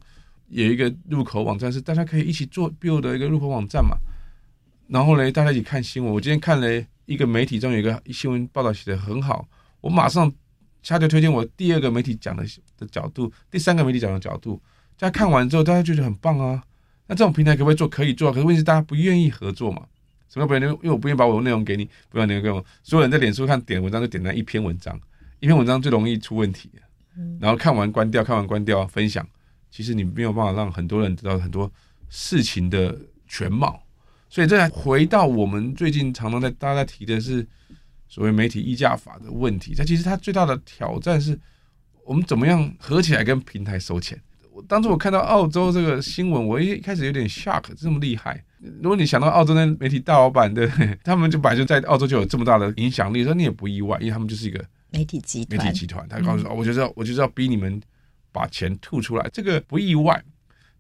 [0.50, 3.96] 有一个入口网站是大家可以一起做 build 的一个入口网站嘛。
[4.90, 6.14] 然后呢，大家一起看新闻。
[6.14, 9.48] 我今天看了一个媒体中有一个新闻报道写得很好，
[9.80, 10.30] 我马上
[10.84, 12.44] 他就推荐我第二个媒体讲的
[12.78, 14.62] 的角度，第三个媒体讲的角度。
[14.98, 16.62] 大家看完之后，大家觉得很棒啊。
[17.08, 17.88] 那这种平台可不可以做？
[17.88, 19.88] 可以做，可是问题是大家不愿意合作嘛？
[20.32, 20.66] 什么不愿意？
[20.66, 22.64] 因为我不愿意把我的内容给你，不要内容给我。
[22.84, 24.98] 所有人在脸书看点文章就点那一篇文章，
[25.42, 26.72] 一篇文章最容易出问题。
[27.42, 29.28] 然后看完关掉，看完关掉，分享。
[29.70, 31.70] 其实你没有办法让很多人知道很多
[32.08, 33.84] 事情的全貌。
[34.30, 37.46] 所以这回到我们最近常常在大家在提的是
[38.08, 39.76] 所谓媒体议价法的问题。
[39.76, 41.38] 它其实它最大的挑战是
[42.06, 44.18] 我们怎么样合起来跟平台收钱。
[44.54, 48.42] 我当初我看到澳洲这个新闻，我一开始有点 shock，这么厉害。
[48.82, 50.70] 如果你想到澳洲那媒体大老板的，
[51.04, 56.08] 他们就本来就在澳洲就有这么大的影响力，说你也不意外，因为他们就是一个媒体集团媒，体集团。
[56.08, 57.82] 他告诉说，我就是要我就是要逼你们
[58.32, 60.24] 把钱吐出来，这个不意外。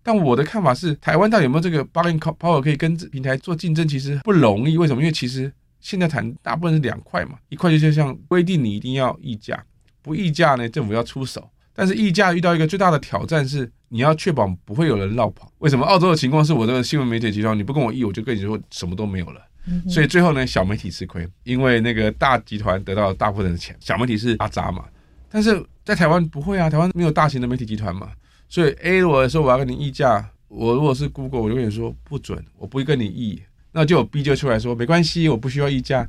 [0.04, 3.88] 但我的看法是，台湾到底有没有这个 bargaining power 可以跟平台做竞争？
[3.88, 4.76] 其实不容易。
[4.76, 5.02] 为什么？
[5.02, 9.64] 因为其实现在谈大部分是两块嘛，一块就像规定你一定要议价，
[10.02, 11.48] 不议价呢，政府要出手。
[11.74, 15.52] 但是议价遇到一个最大的挑战是，你要确保不会有人落跑。
[15.60, 15.86] 为什么？
[15.86, 19.42] 澳洲的情况是我这个新闻媒体集团，你不跟我议，我就跟你说什么都没有了。
[19.68, 24.86] 嗯所以最后呢，小媒体吃亏，因为那个大集团得到大部分的钱，小媒体是阿杂嘛。
[25.30, 28.10] 但是在台湾不会啊，台湾没有大型的媒体集团嘛。
[28.50, 33.42] 所以 A 如果说我要跟你议价，我如果是 Google，我就跟你说不准，我不会跟你议。
[33.72, 36.06] 那就有 B 就出来说没关系，我不需要议价，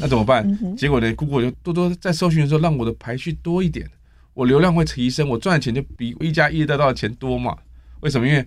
[0.00, 0.76] 那怎么办？
[0.76, 3.86] 结果呢，Google 就多多在搜寻的时候让我的排序多一点，
[4.34, 7.56] 我流量会提升，我赚的钱就比一加一得到的钱多嘛？
[8.00, 8.26] 为什么？
[8.26, 8.44] 因为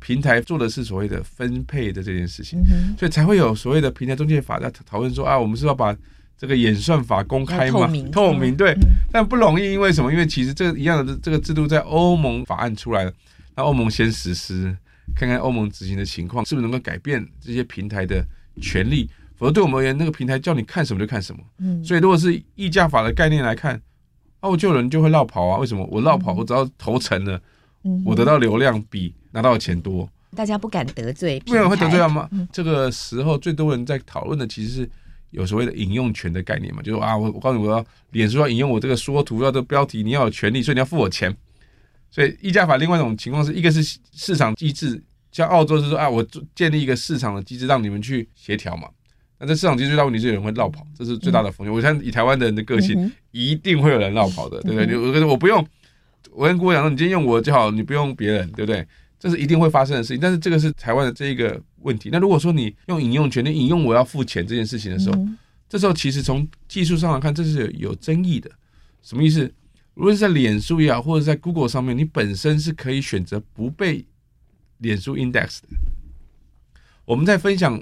[0.00, 2.62] 平台做的是所谓的分配的这件事情，
[2.98, 5.96] 所以才会有所谓的平台中介法在讨论说啊，我们是要把
[6.36, 8.72] 这个演算法公开嘛，透明透明对。
[8.74, 10.12] 嗯但不容易，因为什么？
[10.12, 13.12] 因为其实这个一样的这个制度在欧盟法案出来了，
[13.56, 14.76] 那欧盟先实施，
[15.16, 18.22] 看看欧盟执行的情况是不是能够改变这些平台的
[18.60, 21.42] 权利，否则对我们而言，那个平台叫你看什么就看什么。
[21.58, 23.80] 嗯，所以如果是议价法的概念来看，
[24.40, 25.58] 啊，我就有人就会绕跑啊？
[25.58, 25.86] 为什么？
[25.90, 27.40] 我绕跑，我只要投诚了，
[27.84, 30.08] 嗯，我得到流量比拿到的钱多。
[30.36, 32.28] 大家不敢得罪，没有人会得罪他吗？
[32.32, 34.90] 嗯、这个时候最多人在讨论的其实是
[35.30, 41.34] 有所谓的引用权的概念嘛，就是啊，我我告诉你，我要脸书要引用我这个说图，要这个标题，你要有权利，所以你要付我钱。
[42.10, 46.24] 所以议价法另外一种情况是一个是市场机制，像澳洲是说啊，我
[46.54, 48.88] 建立一个市场的机制让你们去协调嘛。
[49.40, 51.72] 那这市场机制最大问题是有人会绕跑，这是最大的风险。
[51.72, 54.96] 嗯、我相信以台湾的人的个性，嗯、一定会有人绕跑的，对不对？
[54.98, 55.64] 我、嗯、我不用，
[56.32, 58.84] 我跟顾问讲说，你今天用我就好，你不用别人，对不对？
[59.16, 60.18] 这是一定会发生的事情。
[60.20, 62.08] 但是这个是台湾的这一个问题。
[62.10, 68.50] 那如果说你用引用权，你引用我要付钱这件事情的时候，嗯、这时候其实从技术上来看，这是有有争议的。
[69.02, 69.48] 什么意思？
[69.94, 74.04] 如果是在脸书也好，或者在 Google 上面，你本身是可以选择不被
[74.78, 75.68] 脸书 index 的。
[77.04, 77.80] 我们在分享。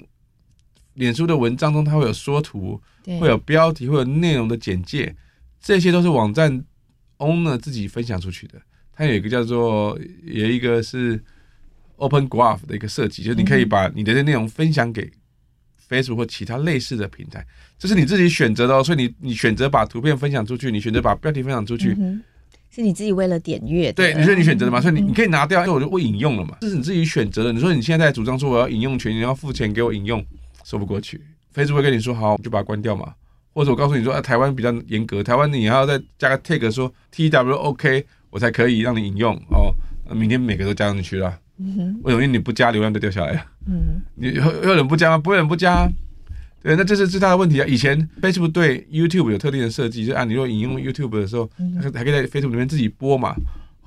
[0.97, 2.81] 脸书的文章中，它会有说图，
[3.19, 5.15] 会有标题，会有内容的简介，
[5.61, 6.63] 这些都是网站
[7.19, 8.59] owner 自己分享出去的。
[8.93, 11.23] 它有一个叫做，有一个是
[11.97, 15.07] Open Graph 的一个设计，就是你可以把你的内容分享给
[15.87, 17.45] Facebook 或其他类似的平台，
[17.77, 18.83] 这是你自己选择的哦。
[18.83, 21.95] 所以你你选择把图片分享出去，你选择把标题分享出去，
[22.71, 27.53] 是你自己为了点阅，对，你说你选择的嘛，所以你你可以拿掉，因为我就不引用了嘛，这是你自己选择的。
[27.53, 30.25] 你说你现在在主张说我要引用权，你要付钱给我引用。
[30.67, 31.21] 说不过去
[31.55, 33.13] ，Facebook 会跟你说好，我就把它关掉嘛。
[33.53, 39.73] 或者我告诉你说，啊，台湾比较严格，台湾你还要再加个 tag 说 TW OK，我才可以让你引用哦。
[40.13, 42.23] 明天每个都加上去了，嗯哼，为什么？
[42.23, 43.45] 因为你不加，流量就掉下来了。
[43.65, 45.17] 嗯，你有有人不加吗？
[45.17, 45.89] 不会有人不加。
[46.61, 47.65] 对，那这是最大的问题啊。
[47.65, 51.49] 以前 Facebook 对 YouTube 有特定的设计，就是啊，你如果引用 YouTube 的时候，
[51.93, 53.33] 还可以在 Facebook 里面自己播嘛。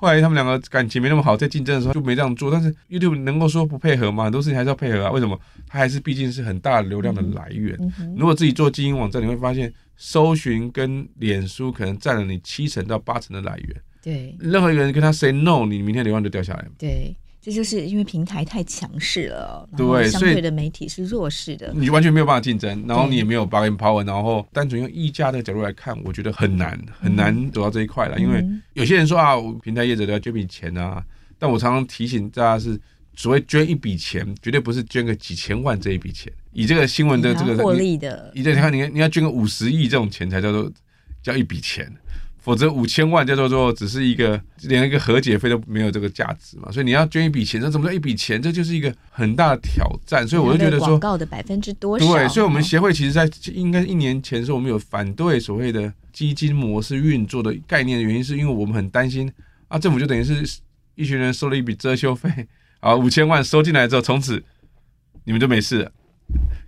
[0.01, 2.49] 后来他们两个感情没那么好，在竞争的时候就没这样做。
[2.49, 4.23] 但是 YouTube 能够说不配合吗？
[4.23, 5.11] 很多事情还是要配合啊。
[5.11, 5.39] 为什么？
[5.67, 7.77] 它还是毕竟是很大的流量的来源。
[8.17, 13.81] 如果自己做经营网站，你会发现搜寻跟脸书可能占了你七成到八成的来源。
[14.01, 16.65] 对，任何一个人跟他 say no，你明天流量就掉下来。
[16.79, 17.15] 对。
[17.41, 28.19] 这就是因为平台太强势了，对，相对的媒体是弱势的，你完全没有办法竞争，然后你也没有 bargaining power，然后单纯用议价的角度来看，我觉得很难很难走到这一块了。
[28.19, 31.03] 因为有些人说啊，平台业者都要捐笔钱啊，
[31.39, 32.79] 但我常常提醒大家是，
[33.15, 40.71] 所谓捐一笔钱，绝对不是捐个几千万这一笔钱，以这个新闻的这个获利的，你你看你你要捐个五十亿这种钱才叫做
[41.23, 41.91] 叫一笔钱。
[42.41, 48.41] 否则五千万叫做做只是一个连一个和解费都没有这个价值嘛，所以你要捐一笔钱，那怎么叫一笔钱？
[48.41, 50.27] 这就是一个很大的挑战。
[50.27, 52.05] 所以我就觉得说，广告的百分之多少？
[52.05, 59.31] 对，所以我们协会其实，在应该一年前的时候，我们有反对所谓的基金模式运作的概念的原因，是因为我们很担心
[59.67, 60.43] 啊，政府就等于是
[60.95, 62.47] 一群人收了一笔遮羞费
[62.79, 64.43] 啊，五千万收进来之后，从此
[65.25, 65.91] 你们就没事了。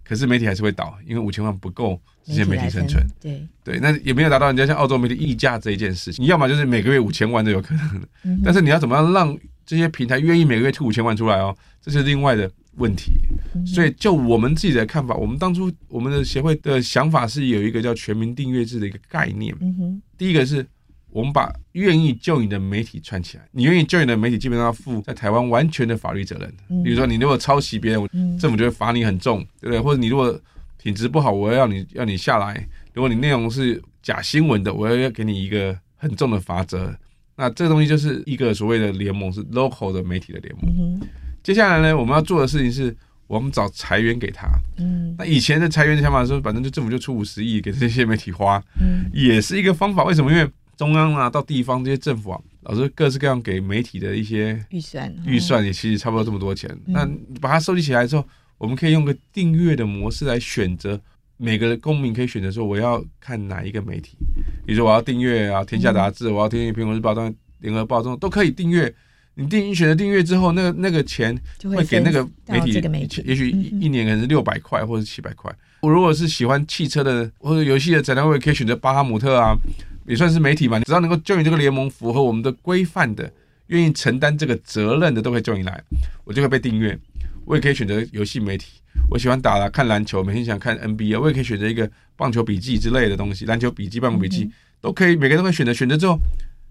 [0.04, 3.06] 可是媒体还是会倒，因为五千万不够这些媒体生存。
[3.22, 6.24] 对对，那也没有达到人家像澳洲媒体溢价这一件事情。
[6.24, 11.56] 你要么就是每个月五千万都有可能的，嗯、但是你要怎么样让这些平台愿意每个月吐五千万出来哦？
[11.82, 13.14] 这是另外的问题。
[13.56, 19.56] 嗯、所以就我们自己的看法，我们当初我们的协会的想法是有一个叫全民订阅制的一个概念。
[19.62, 20.66] 嗯、哼第一个是。
[21.14, 26.52] 我们把愿意救你的媒体串起来，你愿意救你的媒体，基本上要负在台湾完全的法律责任。
[26.84, 29.80] 比如说，你如果抄袭别人，政府就会罚你很重，对不对？
[29.80, 30.38] 或者你如果
[30.82, 32.68] 品质不好，我要要你要你下来。
[32.94, 36.94] 如果你内容是假新闻的，我要要给你一个很重的罚则。
[37.36, 41.00] 那这个东西就是一个所谓的联盟，是 local 的媒体的联盟。
[41.44, 42.96] 接下来呢，我们要做的事情是，
[43.28, 44.48] 我们找财源给他。
[45.18, 48.60] 那以前的财源的想法是，反正就政府就出五十亿给这些媒体花，
[49.14, 50.04] 也是一个方法。
[50.04, 50.32] 为什么？
[50.32, 56.70] 因为中央啊，到地方这些政府啊，老是各式各样给媒体的一些预算，预算也其实差不多这么多钱。
[56.88, 58.26] 嗯、那把它收集起来之后，
[58.58, 61.00] 我们可以用个订阅的模式来选择，
[61.38, 64.18] 每个公民可以选择说我要看哪一个媒体。
[64.66, 67.14] 比如说我要订阅啊《天下杂志》，我要订阅《苹果日报》、
[67.60, 68.94] 《联合报》这种都可以订阅。
[69.36, 75.52] 你订选择订阅之后，那个那个钱会给那个媒体，媒体也许一年可能是六百块或者七百块。
[75.82, 79.56] 我如果是喜欢汽车的或者游戏的展览，我也可以选择巴哈姆特啊。
[80.06, 83.32] 也算是媒体嘛，只要能够 join 这个联盟，符合我们的规范的，
[83.68, 85.84] 愿意承担这个责任的，都可以 join 来，
[86.24, 86.98] 我就会被订阅。
[87.46, 95.74] 我也可以选择游戏媒体，我喜欢打了看篮球，每天想看 NBA，我也可以选择一个棒球笔记之类的东西，篮球笔记、棒球笔记都可以，每个人都可以选择。
[95.74, 96.18] 选择之后，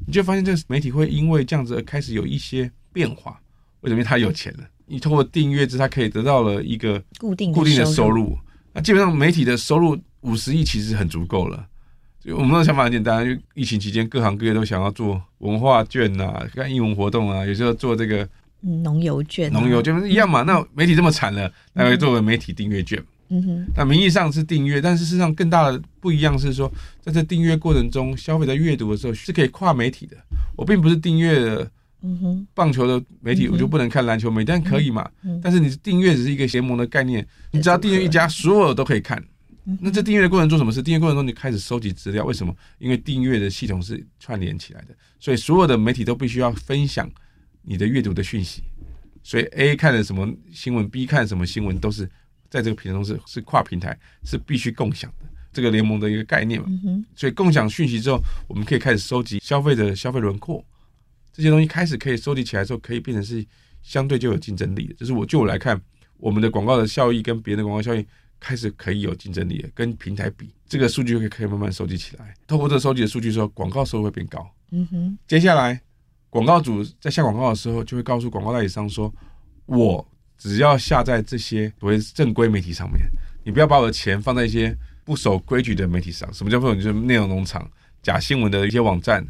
[0.06, 3.38] 你就发现这个媒体会因为这样子而开始有一些变化。
[3.82, 3.96] 为什么？
[3.96, 8.38] 因为他有钱了，你通过订阅制，他可以得到了一个固定固定的收入。
[8.72, 11.66] 那基本上媒体的收入五十亿其实很足够了。
[12.26, 18.28] 我们的想法很简单，因为疫情期间各行各业都想要做文化券啊，看英文活动啊，有时候做这个
[18.60, 20.42] 农游券、啊，农游券一样嘛。
[20.42, 26.70] 那媒体这么惨了，那会做个媒体订阅券，嗯哼，那名义上是订阅，但是事实上更大的不一样是说，
[27.00, 30.16] 在这订阅过程中，消费者阅读的时候是可以跨媒体的。
[30.54, 31.68] 我并不是订阅了，
[32.02, 35.10] 嗯哼，棒球的媒体，我就不能看篮球媒体，但可以嘛？
[35.42, 39.20] 但是你订阅只是一个联盟的概念，你只要订阅一家，所有都可以看。
[39.80, 40.82] 那在订阅的过程中做什么事？
[40.82, 42.54] 订阅过程中你开始收集资料，为什么？
[42.78, 47.10] 因为订阅的系统是串联起来的，所以所有的媒体都必须要分享
[47.62, 48.62] 你的阅读的讯息。
[49.22, 52.08] 所以 A 看了什么新闻，B 看什么新闻，都是。
[52.50, 56.68] 在这个平台中是是跨平台，是必须共享的这个联盟的一个概念嘛。
[57.16, 60.62] 所以共享讯息之后，我们可以开始收集消费者的消费轮廓，
[61.32, 63.42] 这些东西开始可以收集起来之后，可以变成是
[63.80, 64.92] 相对就有竞争力的。
[64.96, 65.80] 就是我就我来看，
[66.18, 68.06] 我们的广告的效益跟别人的广告效益
[68.42, 72.34] 开始可以有竞争力了，跟平台比，这个数据可以可以慢慢收集起来。
[72.46, 74.44] 透过这个收集的数据之后，广告收入会变高。
[74.72, 75.18] 嗯哼。
[75.28, 75.80] 接下来，
[76.28, 79.14] 广告主在下广告的时候，就会告诉广告代理商说
[79.66, 80.06] ：“我。”
[80.38, 83.06] 只要下在这些所谓正规媒体上面，
[83.44, 86.28] 你不要把我的钱放在一些不守规矩的媒体上。
[86.34, 86.74] 什么叫不守？
[86.74, 87.70] 就是内容农场、
[88.02, 89.24] 假新闻的一些网站。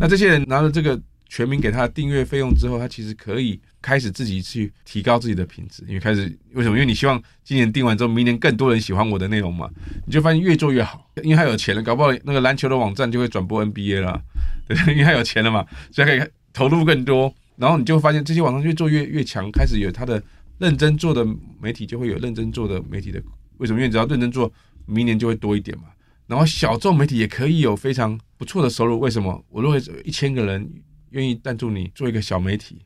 [0.00, 0.98] 那这些人拿了这个
[1.28, 5.84] 全民给他的订阅费用之后，他其实可以开始自己去提高自己的品质。
[5.86, 6.22] 因为开始
[6.54, 6.76] 为什么？
[6.76, 9.70] 因为你希望今年定完之后，明年更多人喜欢我的内容嘛。
[10.06, 14.20] 你就发现越做越好，因为他有钱了，搞不好那个篮球的网站就会转播 NBA 了，
[14.66, 14.76] 对？
[14.92, 17.32] 因为他有钱了嘛，所以可以投入更多。
[17.56, 20.22] 然后你就发现这些网站越做越越强，开始有他的。
[20.58, 21.22] 认真做的
[21.60, 23.22] 媒体就会有认真做的媒体的，
[23.58, 23.78] 为什么？
[23.78, 24.50] 因为只要认真做，
[24.86, 25.84] 明年就会多一点嘛。
[26.26, 29.44] 然后小众媒体也可以有非常不错的收入，为什么？
[29.50, 30.66] 我认为一千个人
[31.10, 32.80] 愿意赞助你做一个小媒体，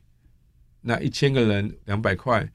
[0.81, 2.47] 那一千个人两百块，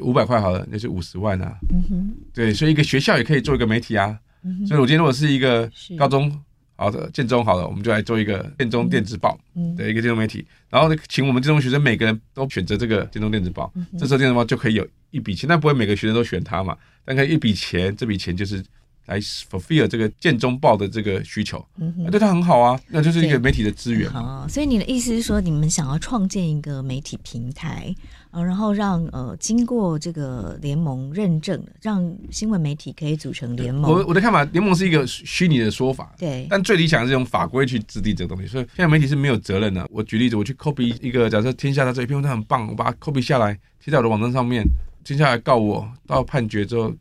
[0.00, 1.58] 五百块好了，那是五十万啊。
[1.70, 2.16] 嗯哼。
[2.32, 4.18] 对，所以一个学校也可以做一个媒体啊。
[4.42, 4.66] 嗯哼。
[4.66, 6.32] 所以我今天如果是一个高中。
[6.80, 9.36] 好的，建中好了，我们就来做一个建中电子报
[9.76, 18.62] 的一个金融媒体，然后呢，请我们建中学生每个人都选择这个建中电子报，这时候电子报就可以有一笔钱，但不会每个学生都选它嘛，但可以一笔钱，这笔钱就是。
[19.08, 24.08] 来 fulfill 这个建中报的这个需求，嗯哼，对他很好啊，那就是一个媒体的资源。
[24.10, 27.94] 好，所以你的意思是说，你们想要创建一个媒体平台，
[28.32, 33.90] 呃，然后让呃经过这个联盟认证，让新闻媒体可以组成联盟。
[33.90, 38.46] 我我的看法，联盟是一个虚拟的说法，对，但最理想是用法规去制定这个东西。
[38.46, 39.88] 所以现在媒体是没有责任的。
[39.90, 44.62] 我举例子，我去 copy 一个，假设天下的这一篇文章很棒，我把它 copy 下来贴在我的网站上面，
[45.02, 46.92] 接下来告我，到判决之后。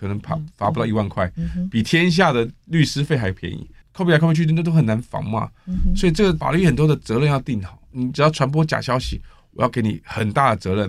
[0.00, 1.30] 可能罚罚不到一万块，
[1.70, 3.68] 比天下的律师费还便宜。
[3.92, 5.50] copy 来 copy 去，那都很难防嘛。
[5.94, 7.78] 所以这个法律很多的责任要定好。
[7.92, 9.20] 你只要传播假消息，
[9.52, 10.88] 我要给你很大的责任。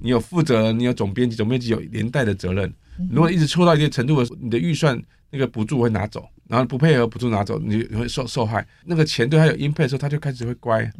[0.00, 2.72] 你有负责人，你有总编辑，总编辑有连带的责任。
[3.10, 5.00] 如果一直错到一定程度的时候，你的预算
[5.30, 8.66] 那个补助会拿走，然后不配合补助拿走，你会受受害。
[8.84, 10.90] 那个钱对他有 impact 的时候，他就开始会乖。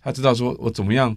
[0.00, 1.14] 他知道说我怎么样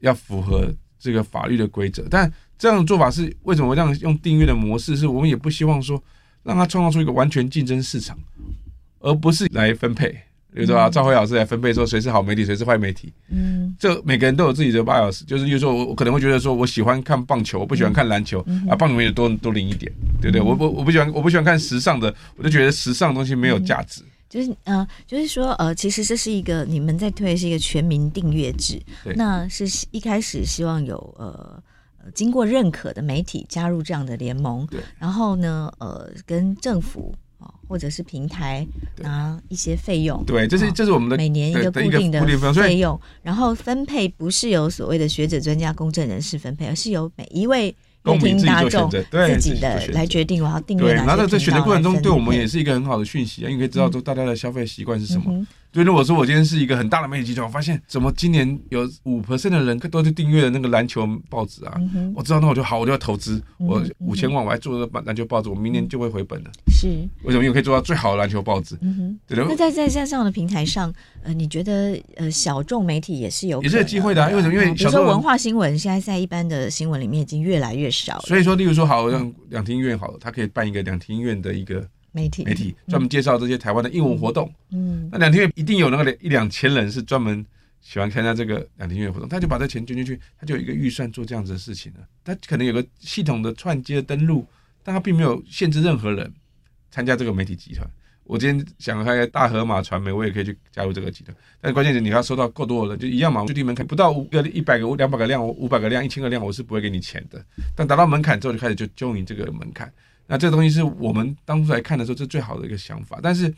[0.00, 0.72] 要符合
[1.04, 2.32] 这个法律的规则，但。
[2.56, 3.68] 这样的做法是为什么？
[3.68, 6.00] 我这样用订阅的模式，是我们也不希望说
[6.44, 8.16] 让他创造出一个完全竞争市场，
[9.00, 10.08] 而不是来分配，
[10.52, 13.12] 比如说啊，赵辉老师来分配说谁是好媒体，谁是坏媒体。
[13.28, 18.38] 嗯，这每个人都有自己的 bias，就是比如说我我可能会觉得说我喜欢看棒球，我不喜欢看篮球
[18.70, 19.92] 啊，棒球也多多领一点，
[20.22, 20.40] 对不对？
[20.40, 24.00] 我不我不喜欢我不喜欢看时尚的，我就觉得时尚的东西没有价值。
[24.34, 28.82] 就是呃，就是说呃，其实这是一个你们在推的是一个全民订阅制，
[29.14, 31.62] 那是一开始希望有呃。
[32.14, 38.66] 经过认可的媒体加入这样的联盟，对，然后呢，呃，跟政府啊或者是平台
[38.98, 42.22] 拿一些费用，对，这是这是我们的每年一个固定的
[42.52, 47.74] 费用，然后分配不是由所谓的学者、专家、公正人士分配，而是由每一位
[48.04, 51.16] 公民大众自己的来决定我要订阅哪些频道。
[51.16, 55.44] 对，然后在选择过程中，对我们也是一个很好的讯息啊，因为可以知道说大家的消费习惯是什么。
[55.74, 61.74] 所以如果说我今天是一个很大的媒体集团，我发现怎么今年有五 percent 的人都去订阅了那个篮球报纸啊，
[62.14, 66.50] 我知道那我就好，我就要投资，我五千万我还做个篮球报纸，我明年就会回本了。
[66.70, 66.86] 是，
[67.24, 67.42] 为什么？
[67.42, 68.76] 因为可以做到最好的篮球报纸。
[69.26, 69.36] 对。
[69.36, 70.94] 那在在在这样的平台上，
[71.24, 74.30] 呃，你觉得呃小众媒体也是有也是有机会的啊？
[74.30, 74.54] 因为什么？
[74.54, 78.22] 因为比如说文化新闻现在在一般的新闻里面已经越来越少了。
[78.26, 81.84] 所以说，例如说，好像两厅院好了，他可以办一个两厅院的一个。
[82.14, 87.44] 媒体媒体专门介绍这些台湾的英文活动，嗯，那两厅院一定有那个一两千人是专门
[87.80, 91.98] 喜欢参加这个两厅院活动，他就把这钱捐进去，他就有一个预算做这样子的事情了。
[92.24, 94.46] 他可能有个系统的串接登录，
[94.84, 96.32] 但他并没有限制任何人
[96.92, 97.84] 参加这个媒体集团。
[98.22, 107.44] 我今天想开大河马传媒，我也可以去加入这个集团，但是关键是你要收到够多的人，就一样嘛，最低门槛不到五个、一百个、两百个量、五百个量、一千个量，我是不会给你钱的。
[107.74, 109.92] 但达到门槛之后，就开始就就你这个门槛。
[110.26, 113.20] 那这个东西是我们当初来看的时候，这是最好的一个想法。
[113.22, 113.52] 但是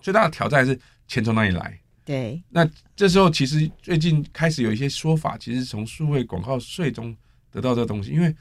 [0.00, 1.78] 最大的挑战是钱从哪里来？
[2.04, 2.42] 对。
[2.48, 7.14] 那这时候其实最近开始有一些说法，其实从数位广告税中
[7.50, 8.10] 得到这个东西。
[8.10, 8.34] 因为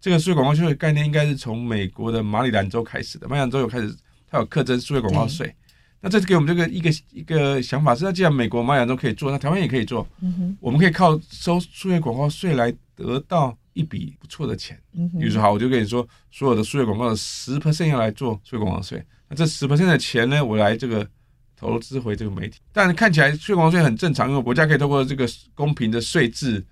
[0.00, 3.96] 这个数位广告税的概念应该是从美国的马里兰州开始的，马里兰州有开始，
[4.28, 5.54] 它有课征数位广告税。
[6.00, 10.04] 那这是给我们这个一个一个想法是，那既然美国马里兰州可以做，那台湾也可以做。
[10.20, 14.80] 嗯哼，我们可以靠收数位广告税来得到一笔不错的钱。
[15.18, 21.08] 比如说好，我就跟你说，所有的数位广告的十 percent 要来做数位广告税，那这十 percent 的钱呢，我来这个
[21.56, 22.60] 投资回这个媒体。
[22.72, 26.64] 但看起来数位广告税很正常，因为国家可以通过这个公平的税制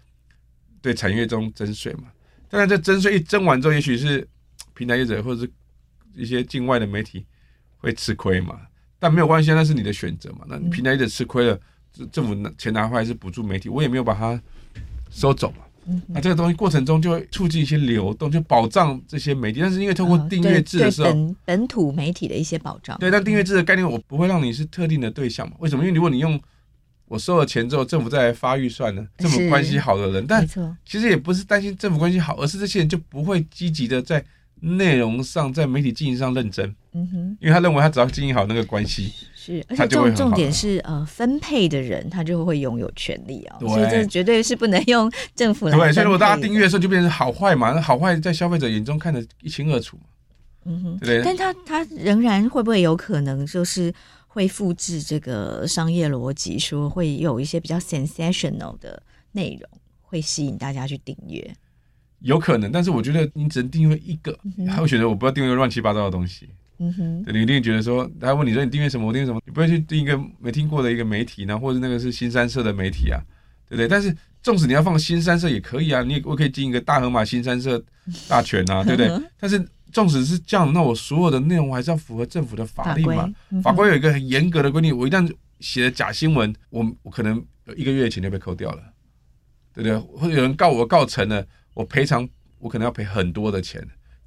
[0.83, 2.05] 对产业中征税嘛。
[2.49, 4.27] 但是这征税一征完之后，也许是
[4.75, 5.51] 平台业者或者是
[6.15, 7.25] 一些境外的媒体
[7.79, 8.61] 会吃亏嘛。
[8.99, 10.41] 但没有关系，那是你的选择嘛。
[10.47, 11.59] 那你平台业者吃亏了，
[12.13, 14.39] 政府拿钱拿回来是补助媒体，我也没有把它
[15.11, 15.59] 收走嘛。
[16.09, 19.61] 那这个东西过程中就会促进一些流动，就保障这些媒体。
[19.61, 22.99] 但是因为通过订阅制的时候，本本土媒体的一些保障。
[22.99, 25.57] 对，但订阅制的概念，我不会让你是特定的对象嘛？
[25.61, 25.85] 为什么？
[25.85, 26.41] 因为如果你用
[27.07, 29.07] 我收了钱之后，政府再来发预算呢？
[29.19, 30.47] 政府关系好的人，但
[30.85, 34.25] 其实也不是担心政府关系好，而是这些人就不会积极的在
[34.61, 36.75] 内容上，在媒体经营上认真。
[36.93, 45.79] 嗯哼，因为他认为他只要经营好那个关系，是，而且重重点是呃，分配的人他就会拥有权利啊，所以这绝对是不能用政府来。
[45.79, 49.97] 对，所以如果大家订阅的时候就变成好坏嘛，那好坏在消费者眼中看得一清二楚。
[50.65, 53.95] 嗯哼，对，但他他仍然会不会有可能就是
[54.27, 59.01] 会复制这个商业逻辑，说会有一些比较 sensational 的
[59.33, 59.71] 内容
[60.03, 61.55] 会吸引大家去订阅？
[62.21, 66.49] 有可能，但是我觉得你只能定位一个，他会觉得我不要定位乱七八糟的东西。
[66.83, 73.21] 嗯哼，你一定觉得说，他问你说你订阅什么，我订阅什么，你不会去订一个没听过的一个媒体呢，或者那个是新三社的媒体啊，
[73.69, 73.87] 对不对？
[73.87, 77.83] 但是纵使你要放新三社也可以啊，你也我可以进一个大河马新三社
[78.27, 79.11] 大全啊， 对不对？
[79.39, 79.63] 但是
[79.93, 83.31] 纵使是这样，那我所有的内容还是要符合政府的法律嘛？
[83.63, 87.45] 法规有一个很严格的规定，我一旦写了假新闻，我我可能
[87.77, 88.83] 一个月前就被扣掉了，
[89.75, 89.99] 对不对？
[90.19, 91.47] 或者有人告我告成了。
[91.81, 92.29] 我赔偿，
[92.59, 93.83] 我可能要赔很多的钱，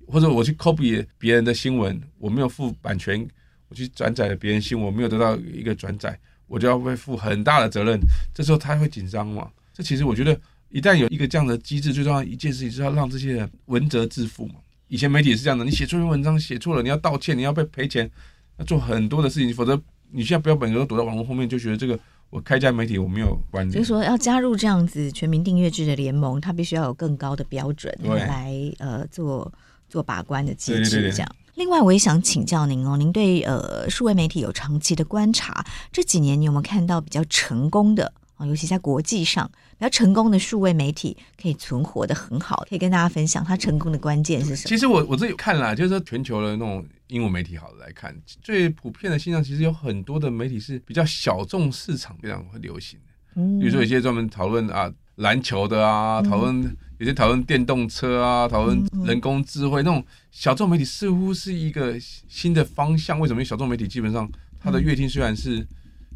[0.07, 3.25] 或者我去 copy 别人的新闻，我没有付版权，
[3.67, 7.99] 我去转载了别人新闻，我没有得到一个转载，我就要被负很大的责任。
[8.33, 9.51] 这时候他会紧张嘛？
[9.71, 10.35] 这其实我觉得，
[10.69, 14.55] 一旦有一个这样的机制，最重要一件事情是要让这些人文责自负嘛。
[14.87, 18.09] 以前媒体是这样的，你写错一篇文章写错了，你要道歉，你要被赔钱，
[18.57, 19.79] 要做很多的事情，否则
[20.11, 21.99] 你现在不要本都躲在网络后面，就觉得这个。
[22.33, 23.71] 我开一家媒体，我没有关联。
[23.71, 29.53] 就是说，要加入这样子全民订阅制的联盟，它必须要有更高的标准来呃做
[29.87, 31.13] 做把关的机制。
[31.13, 31.35] 这样。
[31.53, 38.47] 另外，我也想请教您哦，您对呃数位媒体有长期的观察，这几年你有没有看到比较成功的啊？
[38.47, 44.69] 尤其在国际上比较成功的数位媒体可以存活的很好，可以跟大家分享它成功的关键是什么？
[44.69, 46.83] 其实我我自己看了，就是说全球的那种。
[47.13, 53.13] 英文媒体好了来看，最普遍的现象其实有很多的媒体是比较小众市场非常会流行的。
[53.35, 63.19] 嗯，比如说有些专门讨论啊篮球的啊，讨论有些讨论电动车啊，讨论人工智慧那种小众媒体似乎是一个新的方向。
[63.19, 63.45] 为什么？
[63.45, 64.27] 小众媒体基本上
[64.59, 65.63] 它的阅听虽然是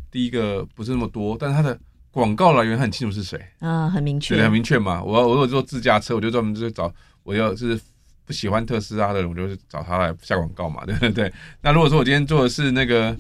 [0.10, 1.80] 第一个不是那么多，但是它的
[2.10, 5.04] 广告来源很清楚是谁啊，很明确，对，很明确嘛。
[5.04, 6.92] 我我如果做自驾车，我就专门就是找
[7.22, 7.80] 我要就是。
[8.28, 11.34] 不喜欢特斯拉的人，我就是找他来下广告嘛， 对不对？
[11.62, 13.18] 那如果说我今天做的是那个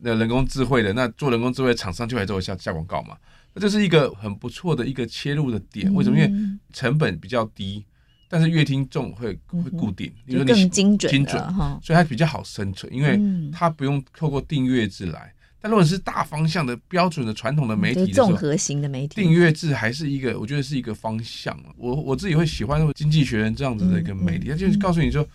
[0.00, 3.16] 那人工智慧的，那做人工智慧的厂商就来做我下下广告嘛，
[3.54, 5.94] 那这是一个很不错的一个切入的点。
[5.94, 6.18] 为什么？
[6.18, 7.86] 因为成本比较低，
[8.28, 11.40] 但是乐听众会会固定，因为你更精准精准，
[11.80, 13.20] 所以它比较好生存，因为
[13.52, 15.32] 它不用透过订阅制来。
[15.60, 21.58] 但如果是大方向的标准的传统的媒体，综合型的媒体，订阅制还是一个，我觉得是一个方向。
[21.76, 25.26] 我我自己会喜欢《经济学人》这样子的一个媒体，他就是告诉你说，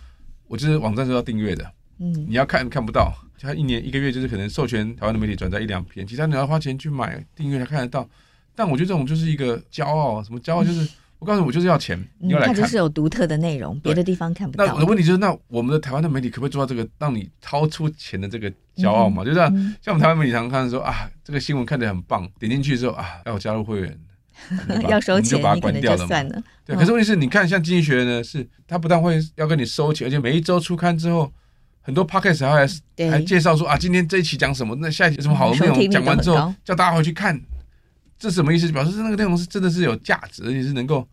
[0.48, 8.08] 我就是网站是要订阅的，嗯，你要看看不到，他一年一个月就是可能授权台湾的媒体转载一两篇，其他你要花钱去买订阅才看得到。
[8.54, 10.88] 但我觉得这种就是一个骄傲，什么骄傲就是。
[11.18, 12.54] 我告诉你，我就是要钱，你要来看。
[12.54, 14.66] 它就是有独特的内容，别的地方看不到。
[14.66, 19.22] 那我的问题就是，那我们的台湾的媒体可不可以做到这个，让你掏出钱的这个骄傲嘛？
[19.22, 23.98] 嗯、就是像我们台湾媒体常常看说啊，这个新闻看得很棒，点进去之后啊，要我加入会员，
[24.88, 26.28] 要收钱，就把它关掉了算。
[26.28, 31.32] 了对，可是问题是，你看像经济学人呢，是他不但会要跟你收钱，而且每一周出刊之后，
[31.80, 37.40] 很多 podcast 还还介绍说啊，今天这一期讲什么，那下一期有什么好的内容，讲完之后叫大家回去看。
[38.18, 38.70] 这什么意思？
[38.72, 41.06] 表示那个内容是真的是有价值，而且是能够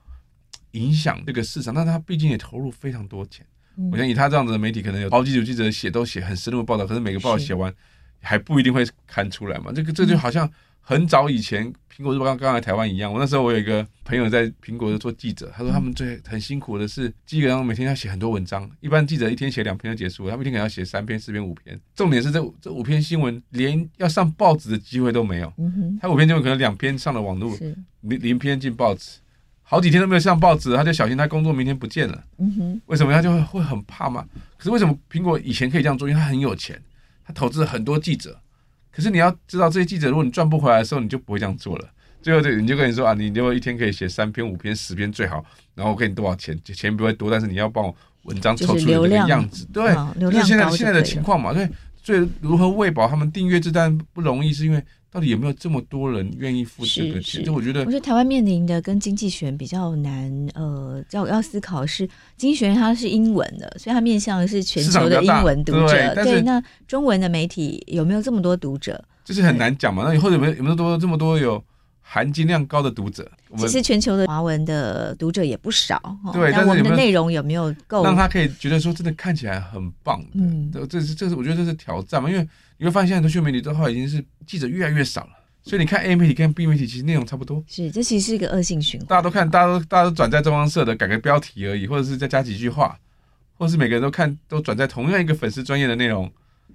[0.72, 1.74] 影响这个市场。
[1.74, 3.45] 但他毕竟也投入非常多钱。
[3.78, 7.74] 嗯、我想以他这样子的媒体，可能有好几组记者写都写很深入的报道，可是每个报道写完
[8.22, 9.72] 还不一定会刊出来嘛。
[9.74, 10.49] 这个这就好像
[10.86, 13.12] 很早以前苹果日报刚刚来台湾一样。
[13.12, 18.70] 我那时候我有一个朋友在苹果做记者，他说他们最很辛苦的是，基本上每天要写很多文章。
[18.82, 21.80] 一般记者一天写两篇就结束了，他们一天可能要写三篇、四篇、五篇。
[21.96, 25.54] 重点是这这五篇新闻连要上报纸的机会都没有。
[26.02, 27.58] 他五篇新闻可能两篇上了网络，
[28.02, 29.20] 零零篇进报纸。
[29.62, 32.24] 好几天都没有上报纸，他就小心他工作明天不见了。
[32.38, 34.28] 嗯哼，为什么他就会会很怕嘛？
[34.58, 36.10] 可是为什么苹果以前可以这样做？
[36.10, 36.80] 因为他很有钱，
[37.26, 38.38] 他投资了很多记者。
[38.96, 41.89] 可是你要知道，这些记者如果你赚不回来的时候，你就不会这样做了。
[42.22, 45.44] 最后就你就跟你说啊，你如果一天可以写三篇、五篇、十篇最好，
[45.76, 46.58] 然后我给你多少钱？
[46.64, 49.66] 钱不会多，但是你要帮我文章凑出那个样子。
[49.74, 51.52] 对，就是现在现在的情况嘛。
[51.52, 51.68] 对，
[52.02, 54.84] 所以如何喂饱他们订阅这单不容易，是因为。
[55.14, 57.43] 到底有没有这么多人愿意付这个钱？
[57.43, 66.16] 就我觉得，我觉得台湾面临的跟经济学比较难，呃，要要思考是经济学它是英文的，所以它面向的是全球的英文读者。
[66.16, 69.05] 对，那中文的媒体有没有这么多读者？
[69.24, 70.03] 就是很难讲嘛。
[70.03, 71.64] 那以后有没有有没有多这么多有
[72.14, 73.28] 含金量高的读者？
[73.57, 75.99] 其实全球的华文的读者也不少。
[76.32, 80.24] 对，但我们的内容有没有够让他可以觉得说真的看起来很棒？
[80.34, 82.47] 嗯，这是这是我觉得这是挑战嘛，因为。
[82.80, 85.30] 你会发现，现在的新闻媒体的话，已经是记者越来越少了。
[85.61, 87.64] 所以你看 A 媒体跟 B 媒体，其实内容差不多。
[87.66, 89.07] 是，这其实是一个恶性循环。
[89.07, 92.99] 大家都看，大家都大家都转载中央社的，改个标题而已，或者是再加几句话，
[93.53, 96.30] 或者是每个人都看，都转载同样一个粉丝专业的内容，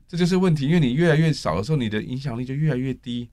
[0.09, 0.67] 这就是问题。
[0.67, 3.29] 因为你越来越少的时候，你的影响力就越来越低。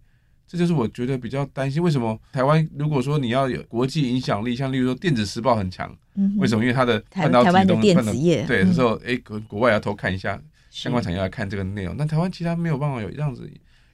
[0.48, 1.82] 这就是我觉得比较担心。
[1.82, 6.64] 为什么台湾如果说你要有国际影响力，像例如说电子时报很强，嗯、为什么？
[6.64, 10.42] 因为它的半导体台湾的电子业，对，这时候哎，国国外要偷看一下。
[10.72, 13.50] 相关产业来看这个内容，那台湾其他没有办法有这样子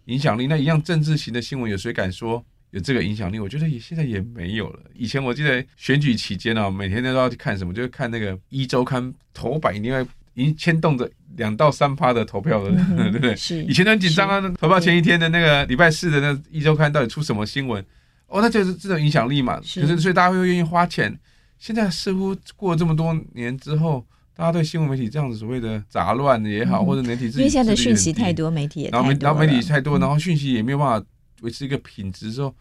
[0.05, 0.47] 影响力。
[0.47, 3.37] 那一样政治型的新闻，有谁敢说有这个影响力？
[3.37, 4.79] 我觉得也现在也没有了。
[4.95, 13.35] 以前我记得选举期间啊，每天都要去看什么，就是看那个一周刊头版，另外已经牵动着两到三趴的投票的，嗯、 对不对？
[13.35, 13.63] 是。
[13.63, 17.83] 以前都很紧张啊，投票前一天的那个礼拜四的那一周刊到底出什么新闻？
[18.27, 19.59] 哦，那就是这种影响力嘛。
[19.61, 19.81] 是。
[19.81, 21.17] 可是所以大家会愿意花钱。
[21.57, 24.05] 现在似乎过了这么多年之后。
[24.33, 31.05] 大家对新闻媒体这样子所谓的杂乱也好，嗯、或者媒体自己，因为现在的讯息太多，媒体也太多，然后媒然后媒体太多，然后讯息也没有办法
[31.41, 32.55] 维持一个品质之后，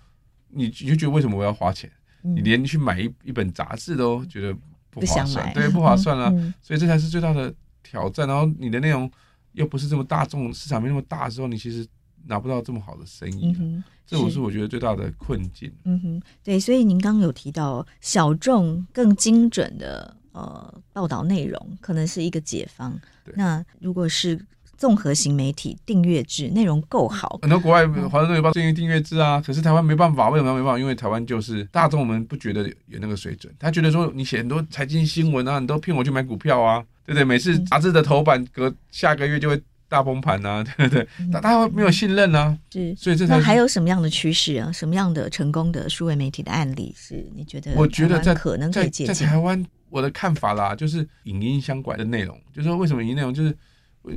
[0.50, 1.88] 你你就觉得为什么我要花钱？
[2.24, 4.54] 嗯、你连去买一一本杂志都觉得
[4.90, 6.30] 不划算，对，不划算啊！
[6.34, 8.26] 嗯、所以这才是最大的挑战。
[8.28, 9.10] 然后你的内容
[9.52, 11.86] 又不是这么大众，市场没那么大的时候，你其实
[12.26, 13.56] 拿不到这么好的生意。
[13.58, 15.72] 嗯、这我是我觉得最大的困境。
[15.84, 20.16] 嗯哼，对，所以您刚刚有提到小众更精准的。
[20.32, 22.96] 呃，报道内容可能是一个解方。
[23.34, 24.40] 那如果是
[24.80, 29.38] 综合型媒体订阅制，内容够好，很多国外华盛顿邮报建议订阅制啊。
[29.38, 30.78] 可是台湾没办法，为什么没办法？
[30.78, 37.24] 因为台湾就是大众们不觉得有那个水准，他觉得说你写很多财经新闻啊，你都骗我去买股票啊，对不对？
[37.24, 41.06] 每次杂志的头版隔下个月就会大崩盘啊，对不对？
[41.30, 42.56] 大家会没有信任啊。
[42.72, 44.72] 是，所以这才那还有什么样的趋势啊？
[44.72, 47.72] 什么样的成功的数位媒体的案例是你觉得？
[47.76, 49.62] 我觉得在可能可以在台湾。
[49.90, 53.52] 我的看法啦，就是影音相关的内容，就是说为什么影音内容就是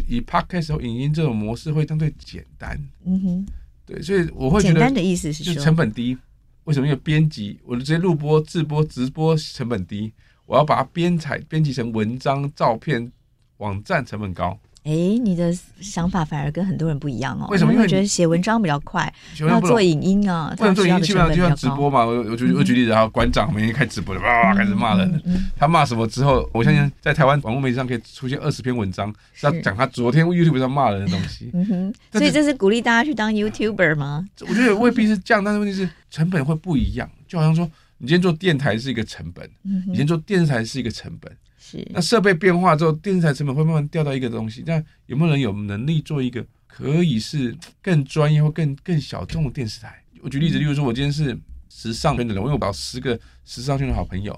[0.08, 2.80] 以 podcast 和影音这种模式会相对简单。
[3.06, 3.48] 嗯哼，
[3.86, 6.18] 对，所以我会觉得简单的意思是说成本低。
[6.66, 6.88] 为什么？
[6.88, 10.14] 因为编辑，我直接录播、制播、直播成本低，
[10.46, 13.12] 我要把它编采、编辑成文章、照片、
[13.58, 14.58] 网站成本高。
[14.84, 17.48] 哎，你的想法反而跟很多人不一样哦。
[17.50, 17.74] 为什么？
[17.74, 22.04] 因为觉得写文章比较快，要做影音啊，不能做影音，基本上就像直播嘛。
[22.06, 25.22] 我我举我举例子啊， 馆长每天开直播的，哇，开始骂人。
[25.56, 31.50] 他骂什么之后，我相信在台湾网络媒体上可以出现二十篇文章，是要讲他昨天 YouTube 上骂人的东西。
[31.56, 34.28] 嗯哼，所以这是鼓励大家去当 YouTuber 吗？
[34.42, 37.10] 我觉得未必是这样，但是问题是成本会不一样。
[37.26, 37.66] 就好像说，
[38.00, 41.32] 你今天做电台是一个成本，你今天做电视台是一个成本。
[41.66, 44.62] 是那设备变化之后，电视台成本会慢慢掉到一个东西。
[44.66, 50.04] 但有没有人有能力做一个可以是更专业或更更小众的电视台？
[50.22, 51.38] 我举例子，例如说，我今天是
[51.70, 54.38] 时尚圈的人，我有找十个时尚圈的好朋友，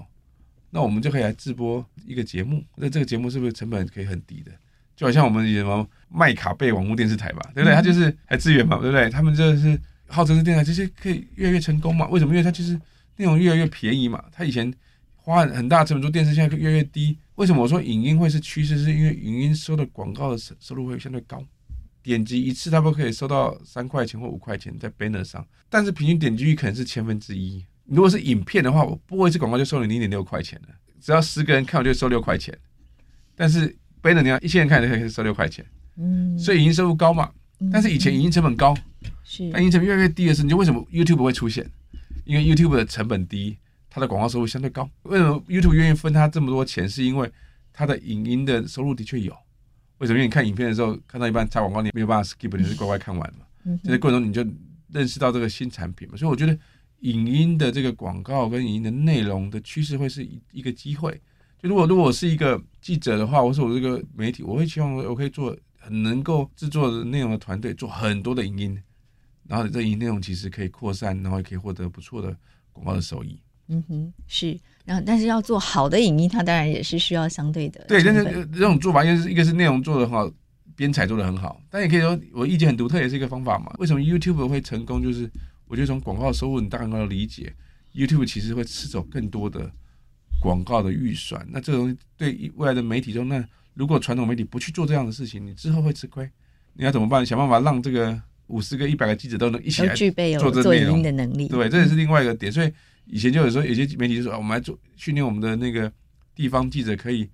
[0.70, 2.62] 那我们就可以来直播一个节目。
[2.76, 4.52] 那这个节目是不是成本可以很低的？
[4.94, 7.74] 就好像我们什么麦卡贝网络电视台吧，对不对？
[7.74, 9.10] 它就是还资源嘛，对不对？
[9.10, 12.06] 他们就是号称是电台，这些可以越来越成功嘛？
[12.06, 12.32] 为什么？
[12.32, 12.74] 因为它就是
[13.16, 14.24] 内容越来越便宜嘛。
[14.30, 14.72] 它以前。
[15.32, 17.18] 花很大成本做电视，现在越来越低。
[17.34, 18.78] 为什么我说影音会是趋势？
[18.78, 21.42] 是因为影音收的广告的收入会相对高，
[22.00, 27.64] 点击一次差不多可以收到三块钱或五块钱在 banner 上，但是平均点击率可能是千分之一。
[27.86, 30.68] 如果是影片的话，我播一次广告就收你零点六块钱了，
[31.00, 32.56] 只要十个人看我就收六块钱。
[33.34, 35.66] 但是 banner 你要一千人看就可以收六块钱，
[35.96, 37.32] 嗯，所以影音收入高嘛。
[37.72, 38.76] 但是以前影音成本高，
[39.24, 41.68] 是，但影音成本越来越低的时候，你就为什么 YouTube 会出现？
[42.24, 43.58] 因为 YouTube 的成本低。
[43.96, 46.86] 它的广告收入相对高，为什么 YouTube 愿意分他这么多钱？
[46.86, 47.32] 是因为
[47.72, 49.34] 它的影音的收入的确有。
[49.96, 50.18] 为什么？
[50.18, 53.46] 因为你看影片的时候，看到一半插广告，你没有办法 skip，你是乖乖看完嘛。
[53.64, 54.44] 嗯，这个过程中你就
[54.92, 56.14] 认识到这个新产品嘛。
[56.14, 56.54] 所以我觉得
[56.98, 61.18] 影音的这个广告跟影音的内容的趋势会是一一个机会。
[61.58, 68.78] 就如果如果我是一个记者的话，我是我这个媒体，我会希望我可以做很能够制作的内容的团队，做很多的影音，
[69.44, 72.36] 然后这影音内容其实可以扩散，然后也可以获得不错的
[72.74, 73.40] 广告的收益。
[73.68, 74.58] 嗯哼，是。
[74.84, 77.84] 然后，但是要做好的影音，它当然也是需要相对的。
[77.88, 80.30] 对，但是这种做法，一个是一个是内容做的很好，
[80.76, 83.74] 编采做的很好，但也可以说我意见很独特，也是一个方法嘛。
[83.78, 85.02] 为什么 YouTube 会成功？
[85.02, 85.28] 就是
[85.66, 87.52] 我觉得从广告收入，你大概能够理解
[87.92, 89.68] ，YouTube 其实会吃走更多的
[90.40, 91.44] 广告的预算。
[91.50, 93.44] 那这个东西对未来的媒体中，那
[93.74, 96.30] 如果传统媒体不去做这样的事情，你之后会吃亏。
[96.74, 97.26] 你要怎么办？
[97.26, 101.48] 想办法让这个五十个、一百个记者都能一起来具备有做影音的能力。
[101.48, 102.52] 对，这也是另外一个点。
[102.52, 102.72] 所以。
[103.06, 105.90] 以前就有时候有些媒体就说，我们来做训练我们的那个
[106.34, 107.28] 地方记者可以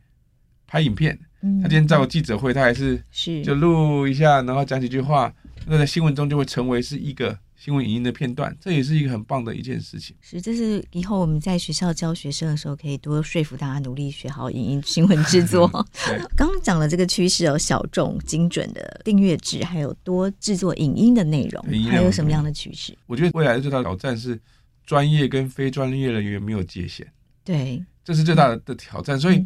[0.67, 1.19] 拍影片。
[1.41, 5.33] 嗯，他今天在我记者会，他还是是就录一下，然后讲几句话，
[5.67, 10.15] 那在新闻中就会成为是一个新闻影音的片段，这也是一个很棒的一件事情。
[10.21, 15.69] 是，这是以后我们在学校教学生的时候，可以多说服大家努力学好影音新闻制作。
[16.07, 22.97] 对， 刚刚讲了这个趋势有小众精准的订阅制，还有多制作影音的内容，还有什么样的趋势？
[23.07, 24.39] 我觉得未来的最大的挑战是。
[24.85, 27.07] 专业跟非专业人员没有界限，
[27.45, 29.19] 对，这是最大的的挑战。
[29.19, 29.45] 所以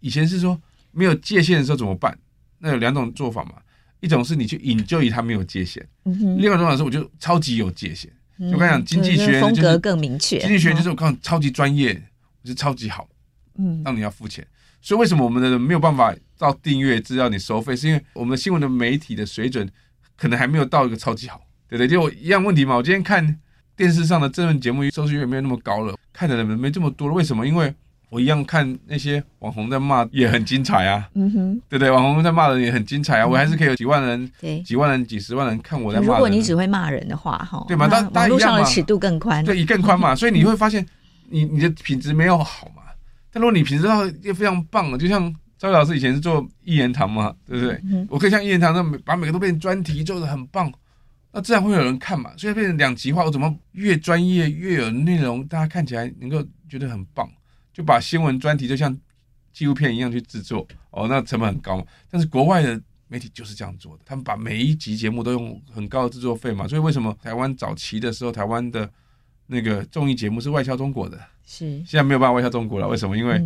[0.00, 0.60] 以前是说
[0.90, 2.16] 没有界限的时候怎么办？
[2.58, 3.54] 那有两种做法嘛，
[4.00, 8.10] 一种是你去引咎于他没有界限，另外一种是我就超级有界限。
[8.38, 12.02] 就我刚讲经济学风格更明确，经济学就是我刚超级专业，
[12.42, 13.08] 我是超级好，
[13.58, 14.46] 嗯，让你要付钱。
[14.80, 17.76] 所以为什么我们的人没有办法到订阅制要你收费？
[17.76, 19.68] 是因为我们的新闻的媒体的水准
[20.16, 21.88] 可能还没有到一个超级好，对不对？
[21.88, 23.38] 就我一样问题嘛，我今天看。
[23.78, 27.14] 电视上的政论节目收视率也没有那么高了，看的人没这么多了。
[27.14, 27.46] 为什么？
[27.46, 27.72] 因为
[28.10, 31.08] 我一样看那些网红在骂，也很精彩啊。
[31.14, 31.90] 嗯哼，对不对？
[31.90, 33.26] 网红在骂人也很精彩啊。
[33.26, 36.06] 我还是可以有几万人，对，几万人、几十万人看我在骂。
[36.06, 37.86] 如果你只会骂人的话，哈，对嘛？
[37.88, 40.12] 但网络上的尺度更宽，对，更宽嘛。
[40.16, 40.84] 所以你会发现，
[41.28, 42.82] 你你的品质没有好嘛。
[43.32, 47.80] 但如果你品质到也非常棒，就像赵老师以前是做一言堂嘛，对不对？
[48.08, 50.72] 我可以像一言堂那么把每个都变成专题，做的很棒。
[51.38, 53.24] 那自然会有人看嘛，所以变成两极化。
[53.24, 57.30] 我怎么越专业越有内容，大家看起来能够觉得很棒，
[57.72, 58.98] 就把新闻专题就像
[59.52, 61.84] 纪录片一样去制作哦，那成本很高嘛。
[62.10, 66.66] 但是国外的媒体就是这样做的，他们把每一集节目都用很高的制作费嘛。
[66.66, 68.90] 所以为什么台湾早期的时候，台湾的
[69.46, 71.20] 那个综艺节目是外销中国的？
[71.46, 72.88] 是现在没有办法外销中国了。
[72.88, 73.16] 为什么？
[73.16, 73.40] 因为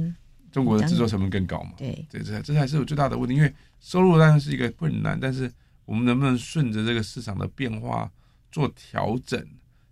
[0.51, 1.73] 中国的制作成本更高嘛。
[1.77, 3.37] 对对，这这才是我最大的问题。
[3.37, 5.53] 因为收入当然是一个困难，但是。
[5.85, 8.11] 我们能不能顺着这个市场的变化
[8.51, 9.45] 做调整，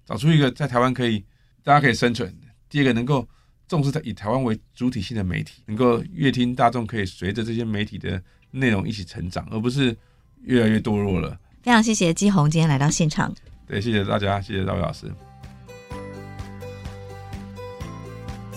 [0.04, 1.24] 找出一个在台湾可以
[1.62, 2.34] 大家可以生存？
[2.68, 3.28] 第二个能够
[3.66, 9.96] 重视在以台湾为主体性的媒体，能够乐听大众可以随着这些媒体的内容一起成长，而不是
[10.42, 11.38] 越来越堕落了。
[11.62, 13.34] 非常谢谢基宏今天来到现场。
[13.66, 15.12] 对，谢谢大家，谢谢赵伟老师。